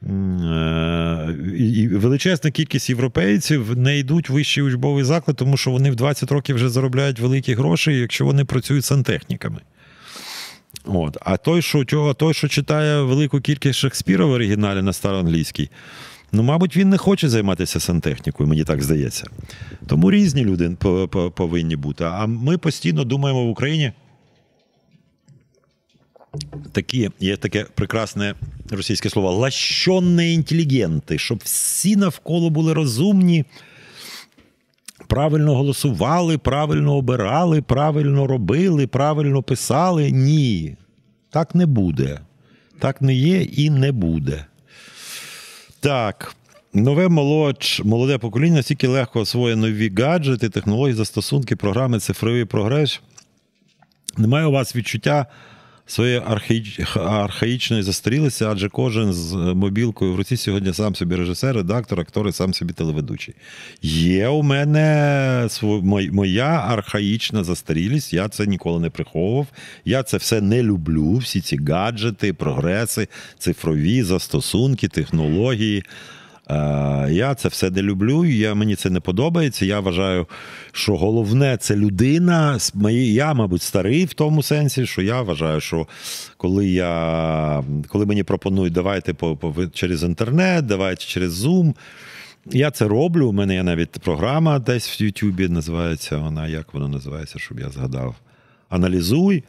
е, 0.04 1.36
і 1.58 1.88
величезна 1.88 2.52
кількість 2.52 2.90
європейців 2.90 3.78
не 3.78 3.98
йдуть 3.98 4.30
в 4.30 4.34
вищий 4.34 4.64
учбовий 4.64 5.04
заклад, 5.04 5.38
тому 5.38 5.58
що 5.58 5.72
вони 5.72 5.92
в 5.92 5.96
20 5.96 6.32
років 6.32 6.56
вже 6.56 6.70
заробляють 6.70 7.20
великі 7.20 7.54
гроші, 7.54 7.92
якщо 7.92 8.26
вони 8.26 8.46
працюють 8.46 8.86
сантехніками. 8.86 9.60
От. 10.86 11.18
А 11.22 11.38
той, 11.38 11.62
що, 11.62 11.84
той, 12.18 12.34
що 12.34 12.48
читає 12.48 13.02
велику 13.02 13.42
кількість 13.42 13.80
Шекспіра 13.80 14.26
в 14.26 14.32
оригіналі 14.32 14.82
на 14.82 14.94
староанглійській, 14.94 15.70
ну, 16.36 16.44
мабуть, 16.44 16.78
він 16.78 16.90
не 16.90 16.98
хоче 16.98 17.30
займатися 17.30 17.80
сантехнікою, 17.80 18.50
мені 18.50 18.64
так 18.64 18.84
здається. 18.84 19.24
Тому 19.88 20.12
різні 20.12 20.46
люди 20.46 20.70
по- 20.80 21.08
по- 21.08 21.32
повинні 21.32 21.76
бути. 21.76 22.04
А 22.04 22.26
ми 22.26 22.58
постійно 22.58 23.04
думаємо 23.04 23.46
в 23.46 23.50
Україні. 23.50 23.92
Такі, 26.72 27.10
є 27.20 27.38
таке 27.38 27.64
прекрасне 27.76 28.36
російське 28.70 29.10
слово 29.10 29.32
лащонні 29.32 30.34
інтелігенти, 30.34 31.18
щоб 31.18 31.40
всі 31.44 31.96
навколо 31.96 32.50
були 32.50 32.74
розумні, 32.74 33.46
правильно 35.08 35.56
голосували, 35.56 36.38
правильно 36.38 36.96
обирали, 36.96 37.62
правильно 37.62 38.28
робили, 38.28 38.88
правильно 38.88 39.44
писали. 39.44 40.12
Ні, 40.12 40.76
так 41.30 41.56
не 41.56 41.66
буде. 41.66 42.20
Так 42.80 43.02
не 43.02 43.14
є 43.14 43.42
і 43.42 43.70
не 43.70 43.92
буде. 43.92 44.46
Так. 45.86 46.36
Нове 46.74 47.10
молодь, 47.10 47.82
молоде 47.84 48.18
покоління 48.18 48.56
настільки 48.56 48.88
легко 48.88 49.20
освоює 49.20 49.56
нові 49.56 49.94
гаджети, 49.98 50.50
технології, 50.50 50.96
застосунки, 50.96 51.56
програми, 51.56 52.00
цифровий 52.00 52.46
прогрес. 52.46 53.02
Немає 54.18 54.46
у 54.46 54.52
вас 54.52 54.76
відчуття 54.76 55.26
своєї 55.88 56.22
архаїч... 56.26 56.80
архаїчної 56.96 57.84
застарілості, 57.84 58.44
адже 58.44 58.70
кожен 58.70 59.14
з 59.14 59.34
мобілкою 59.34 60.14
в 60.14 60.16
руці 60.16 60.38
сьогодні 60.38 60.74
сам 60.74 60.96
собі 60.96 61.16
режисер, 61.16 61.56
редактор, 61.56 62.00
актор 62.00 62.28
і 62.28 62.32
сам 62.32 62.54
собі 62.54 62.74
телеведучий. 62.74 63.34
Є 63.82 64.28
у 64.28 64.44
мене 64.44 65.48
моя 66.12 66.66
архаїчна 66.68 67.44
застарілість, 67.44 68.14
я 68.14 68.28
це 68.28 68.46
ніколи 68.46 68.80
не 68.80 68.90
приховував. 68.90 69.48
Я 69.86 70.04
це 70.04 70.18
все 70.18 70.42
не 70.42 70.64
люблю. 70.64 71.18
Всі 71.18 71.42
ці 71.42 71.58
гаджети, 71.58 72.34
прогреси, 72.34 73.08
цифрові 73.40 74.04
застосунки, 74.04 74.88
технології. 74.88 75.84
Е, 76.50 77.08
Я 77.12 77.36
це 77.36 77.50
все 77.50 77.70
не 77.70 77.82
люблю, 77.82 78.26
я, 78.26 78.54
мені 78.54 78.76
це 78.76 78.90
не 78.90 79.00
подобається. 79.00 79.66
Я 79.66 79.80
вважаю, 79.80 80.28
що 80.72 80.96
головне 80.98 81.58
це 81.58 81.76
людина. 81.76 82.58
Я, 82.92 83.34
мабуть, 83.34 83.62
старий 83.62 84.06
в 84.06 84.14
тому 84.14 84.44
сенсі, 84.44 84.86
що 84.86 85.02
я 85.02 85.22
вважаю, 85.22 85.62
що 85.62 85.88
коли 86.38 86.68
я, 86.68 87.64
коли 87.88 88.06
мені 88.06 88.24
пропонують, 88.24 88.74
давайте 88.74 89.16
через 89.74 90.04
інтернет, 90.04 90.66
давайте 90.66 91.06
через 91.06 91.46
Zoom. 91.46 91.74
Я 92.52 92.72
це 92.72 92.88
роблю. 92.88 93.30
У 93.30 93.34
мене 93.34 93.54
є 93.54 93.64
навіть 93.64 93.90
програма 93.90 94.60
десь 94.60 95.02
в 95.02 95.04
Ютубі 95.04 95.48
називається. 95.48 96.18
Вона 96.18 96.48
як 96.48 96.74
вона 96.74 96.88
називається, 96.88 97.40
щоб 97.40 97.60
я 97.60 97.70
згадав. 97.70 98.16
Аналізуй. 98.70 99.44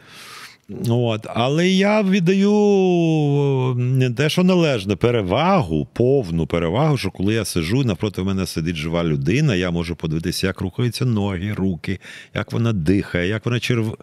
От. 0.88 1.26
Але 1.34 1.68
я 1.68 2.02
віддаю 2.02 3.74
не 3.78 4.10
те, 4.10 4.28
що 4.28 4.44
належне, 4.44 4.96
перевагу, 4.96 5.88
повну 5.92 6.46
перевагу, 6.46 6.96
що 6.96 7.10
коли 7.10 7.34
я 7.34 7.44
сижу, 7.44 7.84
навпроти 7.84 8.22
мене 8.22 8.46
сидить 8.46 8.76
жива 8.76 9.04
людина, 9.04 9.54
я 9.54 9.70
можу 9.70 9.96
подивитися, 9.96 10.46
як 10.46 10.60
рухаються 10.60 11.04
ноги, 11.04 11.52
руки, 11.52 11.98
як 12.34 12.52
вона 12.52 12.72
дихає, 12.72 13.28
як 13.28 13.46
вона 13.46 13.60
черв... 13.60 13.96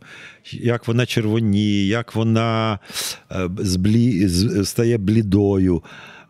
як 0.52 0.88
вона 0.88 1.06
червоніє, 1.06 1.88
як 1.88 2.16
вона 2.16 2.80
е, 3.32 3.50
зблі... 3.58 4.30
стає 4.64 4.98
блідою. 4.98 5.84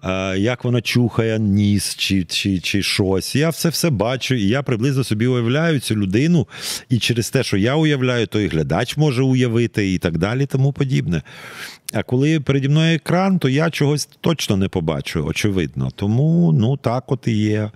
Е, 0.04 0.38
Як 0.40 0.64
вона 0.64 0.82
чухає 0.82 1.40
ніс 1.40 1.96
чи, 1.96 2.24
чи, 2.24 2.60
чи 2.60 2.84
щось. 2.84 3.36
Я 3.36 3.50
все 3.50 3.70
все 3.70 3.90
бачу, 3.90 4.36
і 4.36 4.48
я 4.48 4.64
приблизно 4.64 5.04
собі 5.04 5.28
уявляю 5.28 5.80
цю 5.80 5.96
людину, 5.96 6.48
і 6.90 7.00
через 7.00 7.30
те, 7.30 7.44
що 7.44 7.58
я 7.58 7.76
уявляю, 7.76 8.28
то 8.28 8.40
і 8.40 8.48
глядач 8.48 8.98
може 8.98 9.24
уявити, 9.24 9.94
і 9.94 9.98
так 9.98 10.18
далі, 10.18 10.46
тому 10.46 10.74
подібне. 10.74 11.22
А 11.94 12.04
коли 12.04 12.40
переді 12.40 12.70
мною 12.70 12.96
екран, 12.96 13.40
то 13.40 13.50
я 13.50 13.70
чогось 13.70 14.10
точно 14.22 14.58
не 14.58 14.68
побачу, 14.68 15.26
очевидно. 15.26 15.92
Тому 15.96 16.52
ну 16.52 16.78
так 16.78 17.12
от 17.12 17.28
і 17.28 17.32
є. 17.32 17.72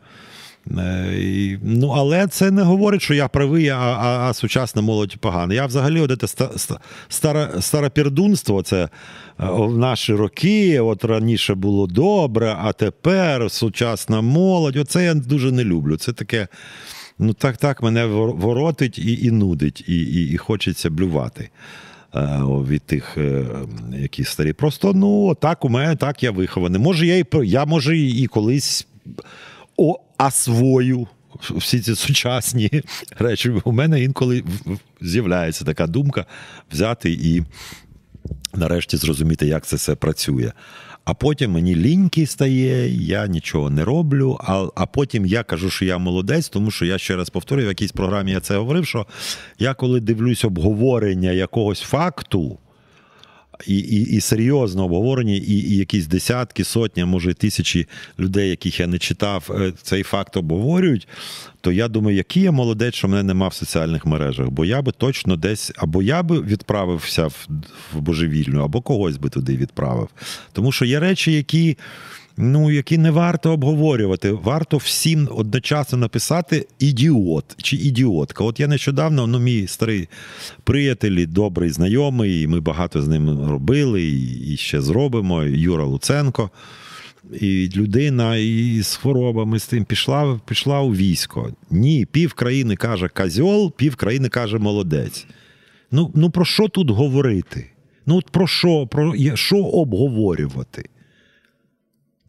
Е, 0.72 1.60
Ну, 1.64 1.88
але 1.90 2.28
це 2.28 2.52
не 2.52 2.62
говорить, 2.62 3.02
що 3.02 3.14
я 3.14 3.28
правий, 3.28 3.70
а, 3.70 3.78
а, 3.78 4.30
а 4.30 4.34
сучасна 4.34 4.82
молодь 4.82 5.18
погана. 5.18 5.54
Я 5.54 5.66
взагалі 5.66 6.02
от 6.02 6.20
це 6.20 6.26
ста- 6.26 6.52
ста- 6.56 6.80
старе, 7.10 7.50
старопердунство, 7.60 8.62
це 8.64 8.84
е, 8.84 8.90
в 9.40 9.78
наші 9.78 10.14
роки, 10.14 10.80
от 10.80 11.06
раніше 11.06 11.56
було 11.56 11.88
добре, 11.88 12.56
а 12.62 12.74
тепер 12.74 13.52
сучасна 13.52 14.22
молодь. 14.22 14.76
Оце 14.78 15.04
я 15.04 15.14
дуже 15.14 15.52
не 15.52 15.64
люблю. 15.64 15.98
Це 15.98 16.14
таке. 16.14 16.48
Ну, 17.20 17.34
так, 17.34 17.58
так 17.58 17.84
мене 17.84 18.06
воротить 18.06 19.00
і, 19.00 19.26
і 19.26 19.32
нудить, 19.32 19.84
і, 19.88 19.94
і, 20.02 20.34
і 20.34 20.38
хочеться 20.38 20.90
блювати 20.90 21.50
е, 22.16 22.40
від 22.44 22.82
тих, 22.82 23.18
які 24.00 24.24
старі. 24.24 24.54
Просто 24.54 24.94
ну, 24.94 25.36
так 25.36 25.66
у 25.66 25.70
мене 25.70 25.96
так 25.96 26.24
я 26.24 26.32
вихований. 26.32 26.82
Може, 26.82 27.06
я 27.08 27.18
і 27.18 27.26
я 27.44 27.66
може 27.66 27.98
і 27.98 28.28
колись 28.28 28.88
освою 30.18 31.08
всі 31.50 31.80
ці 31.80 31.96
сучасні 31.96 32.70
речі. 33.20 33.50
У 33.64 33.72
мене 33.72 34.04
інколи 34.04 34.44
з'являється 35.02 35.66
така 35.66 35.88
думка 35.88 36.26
взяти 36.72 37.12
і 37.12 37.44
нарешті 38.54 38.98
зрозуміти, 38.98 39.48
як 39.48 39.66
це 39.66 39.76
все 39.76 39.96
працює. 39.96 40.52
А 41.08 41.14
потім 41.14 41.52
мені 41.52 41.76
ліньки 41.76 42.26
стає, 42.26 42.90
я 42.90 43.28
нічого 43.28 43.70
не 43.70 43.86
роблю. 43.86 44.38
А, 44.44 44.68
а 44.76 44.86
потім 44.86 45.26
я 45.26 45.44
кажу, 45.44 45.70
що 45.70 45.86
я 45.86 45.98
молодець, 45.98 46.50
тому 46.50 46.72
що 46.72 46.86
я 46.86 46.98
ще 46.98 47.16
раз 47.16 47.30
повторюю, 47.30 47.68
в 47.68 47.70
якійсь 47.70 47.92
програмі 47.92 48.32
я 48.32 48.40
це 48.40 48.58
говорив, 48.58 48.88
що 48.88 49.06
я 49.60 49.74
коли 49.74 50.00
дивлюсь 50.00 50.46
обговорення 50.46 51.32
якогось 51.32 51.82
факту, 51.82 52.60
і, 53.68 53.78
і, 53.78 54.02
і 54.02 54.22
серйозно 54.22 54.86
обговорені, 54.86 55.38
і, 55.38 55.74
і 55.74 55.78
якісь 55.78 56.08
десятки, 56.08 56.64
сотні, 56.64 57.06
може 57.06 57.34
тисячі 57.34 57.88
людей, 58.20 58.50
яких 58.50 58.80
я 58.80 58.88
не 58.88 58.98
читав, 58.98 59.50
е, 59.62 59.74
цей 59.82 60.04
факт 60.04 60.38
обговорюють, 60.38 61.08
то 61.62 61.72
я 61.72 61.88
думаю, 61.88 62.18
який 62.18 62.44
я 62.44 62.52
молодець, 62.52 62.96
що 62.96 63.08
мене 63.08 63.24
нема 63.24 63.48
в 63.48 63.54
соціальних 63.54 64.06
мережах. 64.06 64.50
Бо 64.50 64.66
я 64.66 64.82
би 64.82 64.92
точно 64.92 65.36
десь, 65.36 65.72
або 65.76 66.02
я 66.02 66.24
би 66.24 66.42
відправився 66.42 67.28
в, 67.28 67.48
в 67.94 68.00
божевільну, 68.00 68.64
або 68.64 68.82
когось 68.82 69.18
би 69.18 69.30
туди 69.30 69.58
відправив. 69.58 70.10
Тому 70.54 70.72
що 70.72 70.86
є 70.86 71.00
речі, 71.00 71.32
які. 71.32 71.78
Ну, 72.40 72.72
які 72.72 72.98
не 72.98 73.12
варто 73.12 73.54
обговорювати. 73.54 74.32
Варто 74.32 74.78
всім 74.78 75.30
одночасно 75.32 75.98
написати 75.98 76.68
ідіот 76.80 77.46
чи 77.58 77.76
ідіотка. 77.76 78.44
От 78.44 78.60
я 78.60 78.68
нещодавно, 78.68 79.28
ну, 79.28 79.40
мій 79.40 79.68
старий 79.68 80.10
приятель, 80.64 81.26
добрий 81.28 81.70
знайомий, 81.70 82.42
і 82.42 82.48
ми 82.48 82.60
багато 82.60 83.02
з 83.02 83.08
ним 83.08 83.50
робили, 83.50 84.04
і 84.48 84.58
ще 84.58 84.82
зробимо. 84.82 85.44
Юра 85.44 85.84
Луценко. 85.84 86.50
І 87.42 87.70
людина 87.76 88.36
із 88.36 88.96
хворобами 88.96 89.60
з 89.60 89.68
тим 89.68 89.86
пішла, 89.86 90.40
пішла 90.46 90.82
у 90.82 90.96
військо. 90.96 91.50
Ні, 91.72 92.06
пів 92.12 92.34
країни 92.34 92.76
каже 92.76 93.08
козьол, 93.08 93.74
пів 93.76 93.96
країни 93.96 94.30
каже 94.30 94.58
молодець. 94.58 95.26
Ну, 95.92 96.12
ну 96.16 96.30
про 96.30 96.46
що 96.46 96.68
тут 96.68 96.90
говорити? 96.90 97.70
Ну, 98.06 98.16
от 98.18 98.30
про 98.30 98.48
що? 98.48 98.88
Про 98.88 99.14
що 99.36 99.58
обговорювати? 99.58 100.90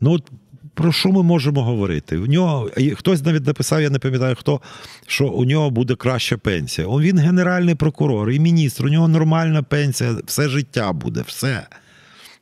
Ну, 0.01 0.13
от 0.13 0.31
про 0.75 0.93
що 0.93 1.09
ми 1.09 1.23
можемо 1.23 1.65
говорити? 1.65 2.19
У 2.19 2.27
нього 2.27 2.71
хтось 2.95 3.25
навіть 3.25 3.47
написав, 3.47 3.83
я 3.83 3.91
не 3.91 3.99
пам'ятаю 3.99 4.37
хто, 4.39 4.61
що 5.07 5.29
у 5.29 5.45
нього 5.45 5.71
буде 5.71 5.95
краща 5.95 6.37
пенсія. 6.37 6.89
Він 6.89 7.19
генеральний 7.19 7.75
прокурор 7.75 8.31
і 8.31 8.41
міністр, 8.41 8.85
у 8.85 8.89
нього 8.89 9.09
нормальна 9.09 9.63
пенсія, 9.63 10.17
все 10.27 10.49
життя 10.49 10.93
буде, 10.93 11.25
все. 11.27 11.67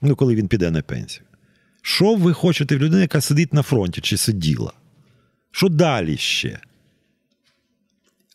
Ну, 0.02 0.16
коли 0.16 0.34
він 0.34 0.48
піде 0.48 0.70
на 0.70 0.82
пенсію. 0.82 1.22
Що 1.82 2.14
ви 2.14 2.32
хочете 2.32 2.76
в 2.76 2.78
людини, 2.78 3.02
яка 3.02 3.20
сидить 3.20 3.54
на 3.54 3.62
фронті 3.62 4.00
чи 4.00 4.16
сиділа? 4.16 4.72
Що 5.50 5.68
далі 5.68 6.16
ще? 6.16 6.58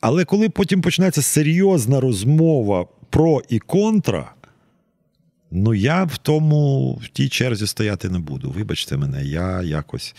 Але 0.02 0.26
коли 0.26 0.50
потім 0.50 0.82
починається 0.82 1.22
серйозна 1.22 2.00
розмова 2.00 2.86
про 3.10 3.42
і 3.50 3.60
контра, 3.60 4.34
ну 5.52 5.74
я 5.74 6.04
в 6.04 6.18
тому 6.18 6.94
в 7.04 7.08
тій 7.08 7.30
черзі 7.30 7.68
стояти 7.68 8.10
не 8.10 8.20
буду. 8.20 8.52
Вибачте 8.52 8.98
мене, 8.98 9.26
я 9.26 9.62
якось. 9.62 10.16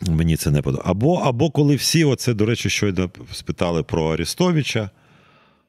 Мені 0.00 0.36
це 0.36 0.50
не 0.50 0.62
подобається. 0.62 0.90
Або, 0.90 1.14
або 1.14 1.50
коли 1.50 1.76
всі, 1.76 2.04
оце, 2.04 2.34
до 2.34 2.46
речі, 2.46 2.70
щойно 2.70 3.10
спитали 3.32 3.82
про 3.82 4.12
Арестовича. 4.12 4.90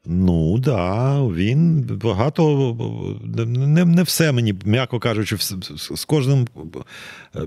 Ну, 0.06 0.58
да, 0.58 1.22
він 1.22 1.82
багато 2.02 2.76
не, 3.24 3.84
не 3.84 4.02
все 4.02 4.32
мені, 4.32 4.54
м'яко 4.64 4.98
кажучи, 4.98 5.36
з 5.96 6.04
кожним 6.04 6.48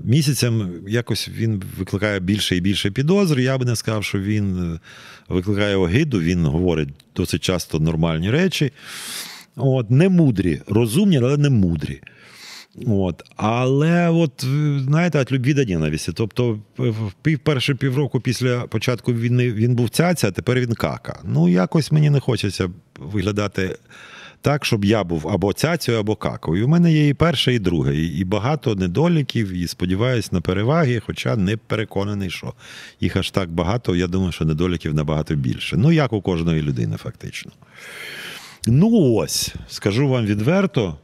місяцем 0.02 0.72
якось 0.88 1.28
він 1.28 1.62
викликає 1.78 2.20
більше 2.20 2.56
і 2.56 2.60
більше 2.60 2.90
підозр. 2.90 3.40
Я 3.40 3.58
би 3.58 3.64
не 3.64 3.76
сказав, 3.76 4.04
що 4.04 4.18
він 4.18 4.74
е, 4.74 4.80
викликає 5.28 5.76
огиду, 5.76 6.20
він 6.20 6.46
говорить 6.46 6.88
досить 7.16 7.42
часто 7.42 7.80
нормальні 7.80 8.30
речі. 8.30 8.72
От, 9.56 9.90
не 9.90 10.08
мудрі, 10.08 10.60
розумні, 10.66 11.18
але 11.18 11.36
не 11.36 11.50
мудрі. 11.50 12.00
От. 12.86 13.22
Але, 13.36 14.08
от, 14.08 14.44
е, 14.44 14.80
знаєте, 14.80 15.20
від 15.20 15.32
любві 15.32 15.54
до 15.54 15.64
ненависті. 15.64 16.12
Тобто, 16.12 16.58
в 16.78 17.12
пів, 17.22 17.38
перші 17.38 17.74
півроку 17.74 18.20
після 18.20 18.60
початку 18.60 19.12
війни 19.12 19.52
він 19.52 19.74
був 19.74 19.88
цяця, 19.88 20.28
а 20.28 20.30
тепер 20.30 20.60
він 20.60 20.74
кака. 20.74 21.20
Ну, 21.24 21.48
якось 21.48 21.92
мені 21.92 22.10
не 22.10 22.20
хочеться 22.20 22.70
виглядати 22.98 23.76
так, 24.40 24.64
щоб 24.64 24.84
я 24.84 25.04
був 25.04 25.28
або 25.28 25.52
цяцею, 25.52 25.98
або 25.98 26.16
какою. 26.16 26.64
У 26.64 26.68
мене 26.68 26.92
є 26.92 27.08
і 27.08 27.14
перше, 27.14 27.54
і 27.54 27.58
друге, 27.58 27.96
і 27.96 28.24
багато 28.24 28.74
недоліків, 28.74 29.52
і 29.52 29.66
сподіваюся 29.66 30.28
на 30.32 30.40
переваги, 30.40 31.02
хоча 31.06 31.36
не 31.36 31.56
переконаний, 31.56 32.30
що 32.30 32.54
їх 33.00 33.16
аж 33.16 33.30
так 33.30 33.50
багато. 33.50 33.96
Я 33.96 34.06
думаю, 34.06 34.32
що 34.32 34.44
недоліків 34.44 34.94
набагато 34.94 35.34
більше. 35.34 35.76
Ну, 35.76 35.92
як 35.92 36.12
у 36.12 36.20
кожної 36.20 36.62
людини, 36.62 36.96
фактично. 36.96 37.52
Ну 38.66 39.14
ось, 39.14 39.54
скажу 39.68 40.08
вам 40.08 40.26
відверто. 40.26 40.96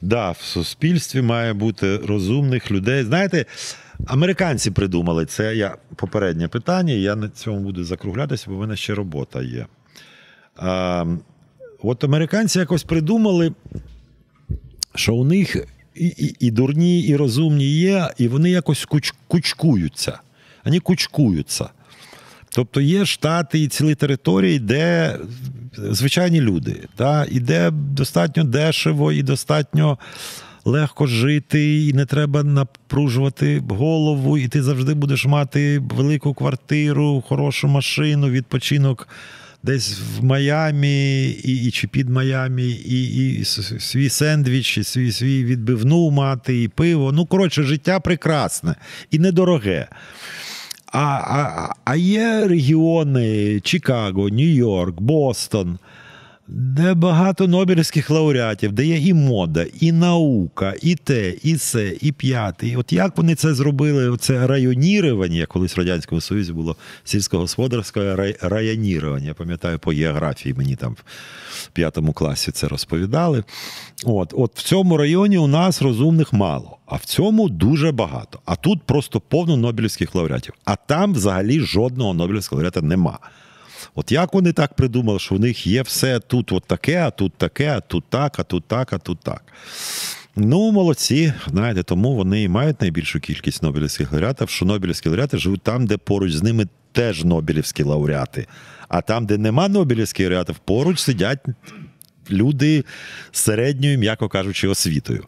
Да, 0.00 0.30
в 0.30 0.40
суспільстві 0.40 1.22
має 1.22 1.52
бути 1.52 1.96
розумних 1.96 2.70
людей. 2.70 3.04
Знаєте, 3.04 3.46
американці 4.06 4.70
придумали 4.70 5.26
це. 5.26 5.56
Я 5.56 5.76
попереднє 5.96 6.48
питання. 6.48 6.92
Я 6.92 7.16
на 7.16 7.28
цьому 7.28 7.60
буду 7.60 7.84
закруглятися, 7.84 8.44
бо 8.48 8.56
в 8.56 8.60
мене 8.60 8.76
ще 8.76 8.94
робота 8.94 9.42
є. 9.42 9.66
А, 10.56 11.04
от 11.82 12.04
американці 12.04 12.58
якось 12.58 12.82
придумали, 12.82 13.52
що 14.94 15.14
у 15.14 15.24
них 15.24 15.66
і, 15.94 16.06
і, 16.06 16.36
і 16.40 16.50
дурні, 16.50 17.00
і 17.00 17.16
розумні 17.16 17.64
є, 17.64 18.10
і 18.18 18.28
вони 18.28 18.50
якось 18.50 18.84
куч, 18.84 19.14
кучкуються. 19.28 20.18
Вони 20.64 20.80
кучкуються. 20.80 21.68
Тобто 22.56 22.80
є 22.80 23.06
штати 23.06 23.60
і 23.60 23.68
цілі 23.68 23.94
території, 23.94 24.58
де 24.58 25.16
звичайні 25.76 26.40
люди, 26.40 26.76
да, 26.98 27.26
і 27.30 27.40
де 27.40 27.70
достатньо 27.70 28.44
дешево 28.44 29.12
і 29.12 29.22
достатньо 29.22 29.98
легко 30.64 31.06
жити, 31.06 31.86
і 31.86 31.92
не 31.92 32.06
треба 32.06 32.42
напружувати 32.42 33.62
голову, 33.68 34.38
і 34.38 34.48
ти 34.48 34.62
завжди 34.62 34.94
будеш 34.94 35.26
мати 35.26 35.78
велику 35.78 36.34
квартиру, 36.34 37.24
хорошу 37.28 37.68
машину, 37.68 38.30
відпочинок 38.30 39.08
десь 39.62 40.00
в 40.18 40.24
Майамі, 40.24 41.24
і, 41.28 41.66
і 41.66 41.70
чи 41.70 41.86
під 41.86 42.08
Майамі, 42.08 42.70
і, 42.70 43.34
і 43.40 43.44
свій 43.44 44.08
сендвіч, 44.08 44.78
і 44.78 44.84
свій, 44.84 45.12
свій 45.12 45.44
відбивну 45.44 46.10
мати, 46.10 46.62
і 46.62 46.68
пиво. 46.68 47.12
Ну, 47.12 47.26
коротше, 47.26 47.62
життя 47.62 48.00
прекрасне 48.00 48.74
і 49.10 49.18
недороге. 49.18 49.88
А, 50.98 51.74
а, 51.84 51.96
є 51.96 52.46
регіони 52.48 53.60
Чикаго, 53.60 54.28
Нью-Йорк, 54.28 55.00
Бостон, 55.00 55.78
де 56.48 56.94
багато 56.94 57.46
Нобелівських 57.46 58.10
лауреатів, 58.10 58.72
де 58.72 58.86
є 58.86 58.98
і 58.98 59.14
мода, 59.14 59.66
і 59.80 59.92
наука, 59.92 60.74
і 60.82 60.94
те, 60.94 61.34
і 61.42 61.56
це, 61.56 61.92
і 62.00 62.12
п'яте. 62.12 62.68
І 62.68 62.76
От 62.76 62.92
як 62.92 63.16
вони 63.16 63.34
це 63.34 63.54
зробили? 63.54 64.16
Це 64.16 64.46
районірування, 64.46 65.46
колись 65.46 65.76
в 65.76 65.80
Радянському 65.80 66.20
Союзі 66.20 66.52
було 66.52 66.76
сільськогосподарське 67.04 68.00
рай- 68.00 68.36
районірування. 68.48 69.26
Я 69.26 69.34
пам'ятаю, 69.34 69.78
по 69.78 69.90
географії 69.90 70.54
мені 70.54 70.76
там 70.76 70.96
в 71.62 71.66
п'ятому 71.72 72.12
класі 72.12 72.50
це 72.52 72.68
розповідали. 72.68 73.44
От, 74.04 74.34
от 74.36 74.58
в 74.58 74.62
цьому 74.62 74.96
районі 74.96 75.38
у 75.38 75.46
нас 75.46 75.82
розумних 75.82 76.32
мало, 76.32 76.76
а 76.86 76.96
в 76.96 77.04
цьому 77.04 77.48
дуже 77.48 77.92
багато. 77.92 78.38
А 78.44 78.56
тут 78.56 78.82
просто 78.82 79.20
повно 79.20 79.56
Нобелівських 79.56 80.14
лауреатів. 80.14 80.54
А 80.64 80.76
там 80.76 81.12
взагалі 81.14 81.60
жодного 81.60 82.14
Нобелівського 82.14 82.56
лауреата 82.58 82.82
нема. 82.82 83.18
От 83.94 84.12
як 84.12 84.34
вони 84.34 84.52
так 84.52 84.74
придумали, 84.74 85.18
що 85.18 85.34
в 85.34 85.40
них 85.40 85.66
є 85.66 85.82
все 85.82 86.20
тут 86.20 86.52
от 86.52 86.64
таке, 86.64 87.02
а 87.06 87.10
тут 87.10 87.32
таке, 87.34 87.76
а 87.76 87.80
тут 87.80 88.04
так, 88.08 88.38
а 88.38 88.42
тут 88.42 88.64
так, 88.64 88.92
а 88.92 88.98
тут 88.98 89.18
так. 89.20 89.42
Ну, 90.36 90.72
молодці, 90.72 91.32
знаєте, 91.46 91.82
тому 91.82 92.14
вони 92.14 92.42
і 92.42 92.48
мають 92.48 92.80
найбільшу 92.80 93.20
кількість 93.20 93.62
Нобелівських 93.62 94.12
лауреатів, 94.12 94.48
що 94.48 94.66
Нобелівські 94.66 95.08
лауреати 95.08 95.38
живуть 95.38 95.62
там, 95.62 95.86
де 95.86 95.96
поруч 95.96 96.32
з 96.32 96.42
ними 96.42 96.66
теж 96.92 97.24
Нобелівські 97.24 97.82
лауреати. 97.82 98.46
А 98.88 99.00
там, 99.00 99.26
де 99.26 99.38
нема 99.38 99.68
Нобелівських 99.68 100.26
лауреатів, 100.26 100.58
поруч 100.58 100.98
сидять 100.98 101.38
люди 102.30 102.84
середньою, 103.32 103.98
м'яко 103.98 104.28
кажучи, 104.28 104.68
освітою. 104.68 105.24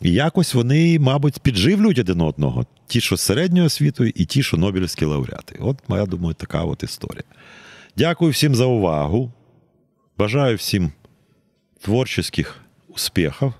І 0.00 0.12
якось 0.12 0.54
вони, 0.54 0.98
мабуть, 0.98 1.40
підживлюють 1.40 1.98
один 1.98 2.20
одного. 2.20 2.66
Ті, 2.86 3.00
що 3.00 3.16
середньою 3.16 3.66
освітою, 3.66 4.12
і 4.14 4.24
ті, 4.24 4.42
що 4.42 4.56
Нобелівські 4.56 5.04
лауреати. 5.04 5.58
От, 5.60 5.78
я 5.90 6.06
думаю, 6.06 6.34
така 6.34 6.62
от 6.62 6.82
історія. 6.82 7.24
Дякую 7.96 8.32
всім 8.32 8.54
за 8.54 8.64
увагу. 8.64 9.32
Бажаю 10.18 10.56
всім 10.56 10.92
творчих 11.80 12.56
успіхів. 12.88 13.52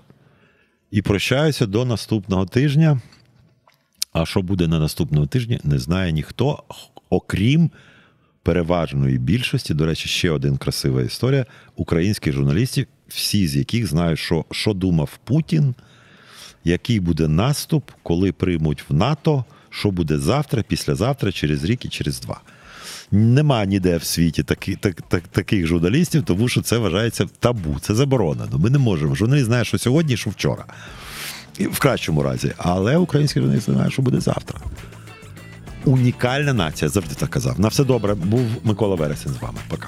І 0.91 1.01
прощаюся 1.01 1.65
до 1.65 1.85
наступного 1.85 2.45
тижня. 2.45 3.01
А 4.13 4.25
що 4.25 4.41
буде 4.41 4.67
на 4.67 4.79
наступному 4.79 5.27
тижні, 5.27 5.59
не 5.63 5.79
знає 5.79 6.11
ніхто, 6.11 6.63
окрім 7.09 7.71
переважної 8.43 9.17
більшості. 9.17 9.73
До 9.73 9.85
речі, 9.85 10.09
ще 10.09 10.31
один 10.31 10.57
красива 10.57 11.01
історія 11.01 11.45
українських 11.75 12.33
журналістів, 12.33 12.87
всі 13.07 13.47
з 13.47 13.55
яких 13.55 13.87
знають, 13.87 14.19
що, 14.19 14.45
що 14.51 14.73
думав 14.73 15.19
Путін, 15.23 15.75
який 16.63 16.99
буде 16.99 17.27
наступ, 17.27 17.91
коли 18.03 18.31
приймуть 18.31 18.85
в 18.89 18.93
НАТО, 18.93 19.45
що 19.69 19.91
буде 19.91 20.17
завтра, 20.17 20.63
післязавтра, 20.63 21.31
через 21.31 21.63
рік 21.63 21.85
і 21.85 21.89
через 21.89 22.19
два. 22.19 22.41
Нема 23.11 23.65
ніде 23.65 23.97
в 23.97 24.03
світі 24.03 24.43
такі, 24.43 24.75
так, 24.75 25.01
так, 25.01 25.23
таких 25.27 25.67
журналістів, 25.67 26.23
тому 26.23 26.47
що 26.47 26.61
це 26.61 26.77
вважається 26.77 27.25
табу, 27.39 27.77
це 27.81 27.95
заборонено. 27.95 28.57
Ми 28.57 28.69
не 28.69 28.77
можемо. 28.77 29.15
Журналіст 29.15 29.45
знає, 29.45 29.65
що 29.65 29.77
сьогодні, 29.77 30.17
що 30.17 30.29
вчора. 30.29 30.65
І 31.57 31.67
в 31.67 31.79
кращому 31.79 32.23
разі. 32.23 32.53
Але 32.57 32.97
українські 32.97 33.39
журналісти 33.39 33.73
знають, 33.73 33.93
що 33.93 34.01
буде 34.01 34.19
завтра. 34.19 34.59
Унікальна 35.85 36.53
нація, 36.53 36.89
завжди 36.89 37.15
так 37.15 37.29
казав. 37.29 37.59
На 37.59 37.67
все 37.67 37.83
добре. 37.83 38.15
Був 38.15 38.45
Микола 38.63 38.95
Вересень 38.95 39.33
з 39.33 39.41
вами. 39.41 39.59
Пока. 39.69 39.87